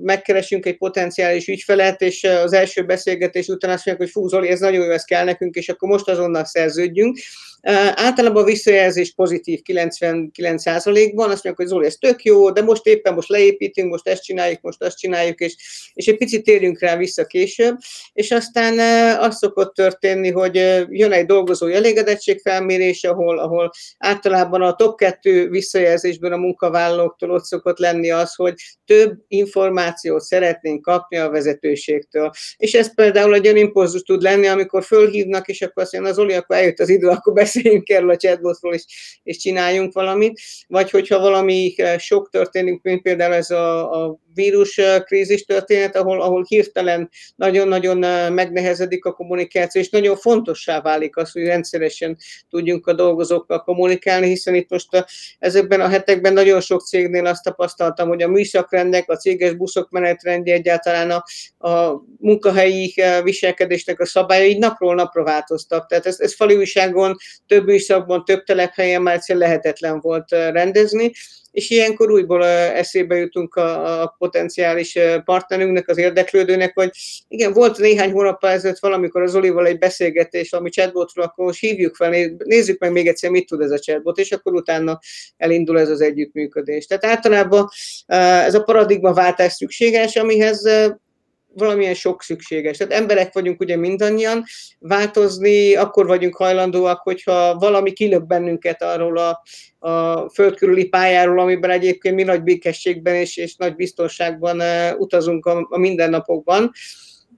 megkeresünk 0.00 0.66
egy 0.66 0.76
potenciális 0.76 1.48
ügyfelet, 1.48 2.00
és 2.00 2.24
az 2.24 2.52
első 2.52 2.84
beszélgetés 2.84 3.46
után 3.46 3.70
azt 3.70 3.86
mondják, 3.86 4.08
hogy 4.08 4.22
fú, 4.22 4.28
Zoli, 4.28 4.48
ez 4.48 4.60
nagyon 4.60 4.84
jó, 4.84 4.90
ez 4.90 5.04
kell 5.04 5.24
nekünk, 5.24 5.54
és 5.54 5.68
akkor 5.68 5.88
most 5.88 6.08
azonnal 6.08 6.44
szerződjünk. 6.44 7.18
Általában 7.62 8.42
a 8.42 8.46
visszajelzés 8.46 9.12
pozitív 9.14 9.60
99%-ban, 9.64 11.30
azt 11.30 11.44
mondják, 11.44 11.56
hogy 11.56 11.66
Zoli, 11.66 11.86
ez 11.86 11.94
tök 11.94 12.22
jó, 12.22 12.50
de 12.50 12.62
most 12.62 12.86
éppen 12.86 13.14
most 13.14 13.28
leépítünk, 13.28 13.90
most 13.90 14.08
ezt 14.08 14.22
csináljuk, 14.22 14.60
most 14.60 14.82
azt 14.82 14.98
csináljuk, 14.98 15.40
és, 15.40 15.56
és 15.94 16.06
egy 16.06 16.16
picit 16.16 16.44
térjünk 16.44 16.80
rá 16.80 16.96
vissza 16.96 17.24
később, 17.24 17.76
és 18.12 18.30
aztán 18.30 18.78
az 19.18 19.36
szokott 19.36 19.74
történni, 19.74 20.30
hogy 20.30 20.54
jön 20.88 21.12
egy 21.12 21.26
dolgozói 21.26 21.74
elégedettség 21.74 22.40
ahol, 23.02 23.38
ahol 23.38 23.70
általában 23.98 24.62
a 24.62 24.74
top 24.74 24.98
2 24.98 25.48
visszajelzésből 25.48 26.32
a 26.32 26.36
munkavállalóktól 26.36 27.30
ott 27.30 27.44
szokott 27.44 27.78
lenni 27.78 28.10
az, 28.10 28.34
hogy 28.34 28.54
több 28.84 29.18
információt 29.28 30.22
szeretnénk 30.22 30.82
kapni 30.82 31.16
a 31.16 31.30
vezetőségtől. 31.30 32.30
És 32.56 32.74
ez 32.74 32.94
például 32.94 33.34
egy 33.34 33.44
olyan 33.44 33.56
impulzus 33.56 34.02
tud 34.02 34.22
lenni, 34.22 34.46
amikor 34.46 34.84
fölhívnak, 34.84 35.48
és 35.48 35.62
akkor 35.62 35.82
azt 35.82 35.92
mondja, 35.92 36.10
az 36.10 36.18
Oli, 36.18 36.34
akkor 36.34 36.56
eljött 36.56 36.78
az 36.78 36.88
idő, 36.88 37.08
akkor 37.08 37.32
beszéljünk 37.52 37.88
erről 37.88 38.10
a 38.10 38.16
chatbotról, 38.16 38.74
és, 38.74 38.84
és 39.22 39.36
csináljunk 39.36 39.92
valamit. 39.92 40.40
Vagy 40.66 40.90
hogyha 40.90 41.18
valami 41.18 41.74
eh, 41.76 41.98
sok 41.98 42.30
történik, 42.30 42.82
mint 42.82 43.02
például 43.02 43.34
ez 43.34 43.50
a, 43.50 44.04
a 44.04 44.18
vírus 44.34 44.78
eh, 44.78 45.00
krízis 45.00 45.44
történet, 45.44 45.96
ahol, 45.96 46.22
ahol 46.22 46.44
hirtelen 46.48 47.10
nagyon-nagyon 47.36 48.04
eh, 48.04 48.30
megnehezedik 48.30 49.04
a 49.04 49.12
kommunikáció, 49.12 49.80
és 49.80 49.90
nagyon 49.90 50.16
fontossá 50.16 50.80
válik 50.80 51.16
az, 51.16 51.32
hogy 51.32 51.42
rendszeresen 51.42 52.16
tudjunk 52.50 52.86
a 52.86 52.92
dolgozókkal 52.92 53.62
kommunikálni, 53.62 54.26
hiszen 54.26 54.54
itt 54.54 54.70
most 54.70 54.94
a, 54.94 55.06
ezekben 55.38 55.80
a 55.80 55.88
hetekben 55.88 56.32
nagyon 56.32 56.60
sok 56.60 56.82
cégnél 56.82 57.26
azt 57.26 57.42
tapasztaltam, 57.42 58.08
hogy 58.08 58.22
a 58.22 58.28
műszakrendek, 58.28 59.10
a 59.10 59.16
céges 59.16 59.54
buszok 59.54 59.90
menetrendje 59.90 60.54
egyáltalán 60.54 61.10
a, 61.10 61.24
a 61.68 62.02
munkahelyi 62.18 62.94
viselkedésnek 63.22 64.00
a 64.00 64.06
szabályai 64.06 64.58
napról 64.58 64.94
napra 64.94 65.22
változtak. 65.22 65.86
Tehát 65.86 66.06
ez, 66.06 66.20
ez 66.20 66.34
fali 66.34 66.56
újságon 66.56 67.16
több 67.46 67.66
műszakban, 67.66 68.24
több 68.24 68.44
telephelyen 68.44 69.02
már 69.02 69.14
egyszer 69.14 69.36
lehetetlen 69.36 70.00
volt 70.00 70.30
rendezni, 70.30 71.12
és 71.50 71.70
ilyenkor 71.70 72.10
újból 72.10 72.44
eszébe 72.46 73.16
jutunk 73.16 73.54
a, 73.54 74.02
a 74.02 74.14
potenciális 74.18 74.98
partnerünknek, 75.24 75.88
az 75.88 75.98
érdeklődőnek, 75.98 76.74
hogy 76.74 76.90
igen, 77.28 77.52
volt 77.52 77.78
néhány 77.78 78.12
hónap 78.12 78.44
ezelőtt 78.44 78.78
valamikor 78.78 79.22
az 79.22 79.34
Olival 79.34 79.66
egy 79.66 79.78
beszélgetés, 79.78 80.52
ami 80.52 80.70
chatbotról, 80.70 81.24
akkor 81.24 81.44
most 81.44 81.60
hívjuk 81.60 81.94
fel, 81.94 82.10
nézzük 82.44 82.78
meg 82.78 82.92
még 82.92 83.06
egyszer, 83.06 83.30
mit 83.30 83.46
tud 83.46 83.60
ez 83.60 83.70
a 83.70 83.78
chatbot, 83.78 84.18
és 84.18 84.32
akkor 84.32 84.54
utána 84.54 84.98
elindul 85.36 85.80
ez 85.80 85.88
az 85.88 86.00
együttműködés. 86.00 86.86
Tehát 86.86 87.04
általában 87.04 87.68
ez 88.06 88.54
a 88.54 88.62
paradigmaváltás 88.62 89.52
szükséges, 89.52 90.16
amihez 90.16 90.62
valamilyen 91.58 91.94
sok 91.94 92.22
szükséges. 92.22 92.76
Tehát 92.76 92.92
emberek 92.92 93.32
vagyunk 93.32 93.60
ugye 93.60 93.76
mindannyian, 93.76 94.44
változni 94.78 95.74
akkor 95.74 96.06
vagyunk 96.06 96.36
hajlandóak, 96.36 97.00
hogyha 97.00 97.54
valami 97.58 97.92
kilöp 97.92 98.26
bennünket 98.26 98.82
arról 98.82 99.18
a, 99.18 99.42
a 99.78 100.28
földkörüli 100.28 100.88
pályáról, 100.88 101.40
amiben 101.40 101.70
egyébként 101.70 102.14
mi 102.14 102.22
nagy 102.22 102.42
békességben 102.42 103.14
és, 103.14 103.36
és 103.36 103.56
nagy 103.56 103.74
biztonságban 103.74 104.60
utazunk 104.98 105.46
a, 105.46 105.66
a 105.70 105.78
mindennapokban. 105.78 106.70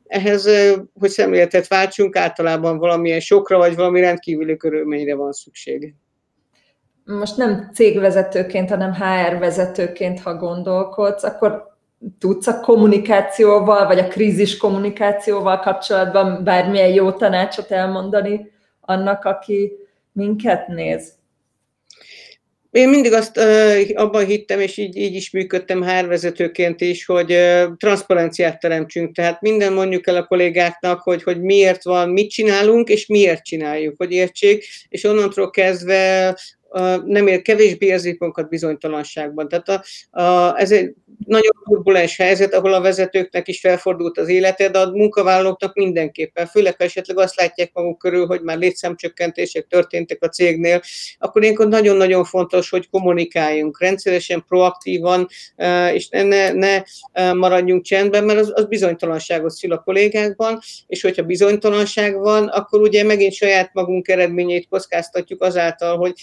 Ehhez, 0.06 0.48
hogy 0.94 1.11
szemléletet 1.11 1.68
váltsunk, 1.68 2.16
általában 2.16 2.78
valamilyen 2.78 3.20
sokra 3.20 3.59
vagy 3.59 3.76
valami 3.76 4.00
rendkívüli 4.00 4.56
körülményre 4.56 5.14
van 5.14 5.33
szükség. 5.33 5.94
Most 7.04 7.37
nem 7.37 7.70
cégvezetőként, 7.74 8.68
hanem 8.68 8.94
HR 8.94 9.38
vezetőként, 9.38 10.20
ha 10.20 10.35
gondolkodsz, 10.35 11.22
akkor 11.22 11.69
tudsz 12.18 12.46
a 12.46 12.60
kommunikációval, 12.60 13.86
vagy 13.86 13.98
a 13.98 14.08
krízis 14.08 14.56
kommunikációval 14.56 15.58
kapcsolatban 15.58 16.44
bármilyen 16.44 16.92
jó 16.92 17.12
tanácsot 17.12 17.70
elmondani 17.70 18.50
annak, 18.80 19.24
aki 19.24 19.72
minket 20.12 20.68
néz? 20.68 21.18
Én 22.70 22.88
mindig 22.88 23.12
azt 23.12 23.40
abban 23.94 24.24
hittem, 24.24 24.60
és 24.60 24.76
így, 24.76 24.96
így 24.96 25.14
is 25.14 25.30
működtem 25.30 25.82
hárvezetőként 25.82 26.80
is, 26.80 27.04
hogy 27.04 27.32
uh, 27.32 27.76
transzparenciát 27.76 28.60
teremtsünk. 28.60 29.14
Tehát 29.14 29.40
minden 29.40 29.72
mondjuk 29.72 30.06
el 30.06 30.16
a 30.16 30.24
kollégáknak, 30.24 31.00
hogy, 31.00 31.22
hogy 31.22 31.40
miért 31.40 31.84
van, 31.84 32.08
mit 32.08 32.30
csinálunk, 32.30 32.88
és 32.88 33.06
miért 33.06 33.44
csináljuk, 33.44 33.94
hogy 33.96 34.12
értsék, 34.12 34.64
és 34.88 35.04
onnantól 35.04 35.50
kezdve 35.50 36.36
nem 37.04 37.26
ér, 37.26 37.42
kevésbé 37.42 37.87
érzik 37.87 38.18
magukat 38.18 38.48
bizonytalanságban. 38.48 39.48
Tehát 39.48 39.68
a, 39.68 39.83
a, 40.22 40.59
ez 40.61 40.70
egy 40.70 40.94
nagyon 41.26 41.52
turbulens 41.64 42.16
helyzet, 42.16 42.54
ahol 42.54 42.72
a 42.72 42.80
vezetőknek 42.80 43.48
is 43.48 43.61
felfordult 43.61 44.18
az 44.18 44.28
élete, 44.28 44.68
de 44.68 44.78
a 44.78 44.90
munkavállalóknak 44.90 45.74
mindenképpen, 45.74 46.46
főleg 46.46 46.76
ha 46.76 46.85
esetleg 46.85 47.18
azt 47.18 47.37
látják 47.37 47.70
maguk 47.72 47.98
körül, 47.98 48.26
hogy 48.26 48.42
már 48.42 48.59
létszámcsökkentések 48.59 49.66
történtek 49.66 50.22
a 50.22 50.28
cégnél, 50.28 50.80
akkor 51.18 51.42
ilyenkor 51.42 51.68
nagyon-nagyon 51.68 52.24
fontos, 52.24 52.70
hogy 52.70 52.88
kommunikáljunk 52.88 53.80
rendszeresen, 53.80 54.44
proaktívan, 54.48 55.28
és 55.92 56.09
ne, 56.09 56.52
ne 56.52 56.83
maradjunk 57.33 57.83
csendben, 57.83 58.24
mert 58.24 58.38
az, 58.38 58.52
az 58.54 58.64
bizonytalanságot 58.64 59.50
szül 59.50 59.72
a 59.72 59.78
kollégákban, 59.78 60.59
és 60.87 61.02
hogyha 61.02 61.22
bizonytalanság 61.22 62.18
van, 62.18 62.48
akkor 62.48 62.80
ugye 62.80 63.04
megint 63.04 63.33
saját 63.33 63.70
magunk 63.72 64.09
eredményét 64.09 64.68
kockáztatjuk 64.68 65.42
azáltal, 65.42 65.96
hogy 65.96 66.14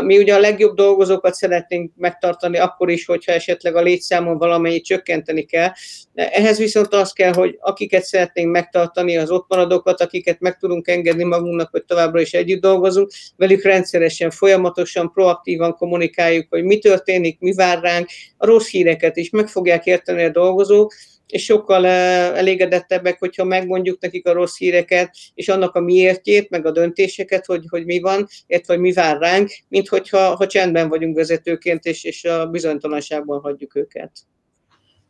mi 0.00 0.18
ugye 0.18 0.34
a 0.34 0.38
legjobb 0.38 0.76
dolgozókat 0.76 1.34
szeretnénk 1.34 1.92
megtartani 1.96 2.58
akkor 2.58 2.90
is, 2.90 3.06
hogyha 3.06 3.32
esetleg 3.32 3.76
a 3.76 3.82
létszámon 3.82 4.38
valamennyit 4.38 4.84
csökkenteni 4.84 5.42
kell. 5.42 5.68
Ehhez 6.14 6.58
viszont 6.58 6.94
az 6.94 7.12
kell, 7.12 7.32
hogy 7.32 7.58
akiket 7.60 8.04
szeretnénk 8.04 8.50
megtartani, 8.50 9.16
az 9.16 9.30
ott 9.30 9.48
maradókat, 9.48 10.00
akiket 10.00 10.40
meg 10.40 10.56
tudunk 10.56 10.88
engedni 10.88 11.24
magunknak, 11.24 11.70
hogy 11.70 11.84
továbbra 11.84 12.20
is 12.20 12.32
együtt 12.32 12.60
dolgozunk, 12.60 13.10
velük 13.36 13.62
rendszeresen, 13.62 14.30
folyamatosan, 14.30 15.12
proaktívan 15.12 15.74
kommunikáljuk, 15.74 16.46
hogy 16.50 16.64
mi 16.64 16.78
történik, 16.78 17.40
mi 17.40 17.52
vár 17.54 17.80
ránk, 17.80 18.08
a 18.36 18.46
rossz 18.46 18.68
híreket 18.68 19.16
is 19.16 19.30
meg 19.30 19.48
fogják 19.48 19.86
érteni 19.86 20.24
a 20.24 20.30
dolgozók, 20.30 20.94
és 21.32 21.44
sokkal 21.44 21.86
elégedettebbek, 21.86 23.18
hogyha 23.18 23.44
megmondjuk 23.44 24.00
nekik 24.00 24.26
a 24.26 24.32
rossz 24.32 24.56
híreket, 24.56 25.14
és 25.34 25.48
annak 25.48 25.74
a 25.74 25.80
miértjét, 25.80 26.50
meg 26.50 26.66
a 26.66 26.70
döntéseket, 26.70 27.46
hogy, 27.46 27.64
hogy 27.68 27.84
mi 27.84 28.00
van, 28.00 28.26
illetve 28.46 28.74
hogy 28.74 28.82
mi 28.82 28.92
vár 28.92 29.18
ránk, 29.18 29.50
mint 29.68 29.88
hogyha 29.88 30.34
ha 30.36 30.46
csendben 30.46 30.88
vagyunk 30.88 31.16
vezetőként, 31.16 31.84
és, 31.84 32.04
és 32.04 32.24
a 32.24 32.46
bizonytalanságban 32.46 33.40
hagyjuk 33.40 33.76
őket. 33.76 34.12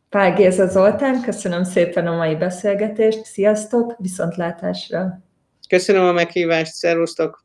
Pál 0.08 0.35
Géza 0.35 0.66
Zoltán, 0.66 1.22
köszönöm 1.22 1.64
szépen 1.64 2.06
a 2.06 2.16
mai 2.16 2.37
beszélgetést, 2.37 3.24
sziasztok, 3.24 3.94
viszontlátásra! 3.98 5.22
Köszönöm 5.68 6.04
a 6.04 6.12
meghívást, 6.12 6.72
szervusztok! 6.72 7.44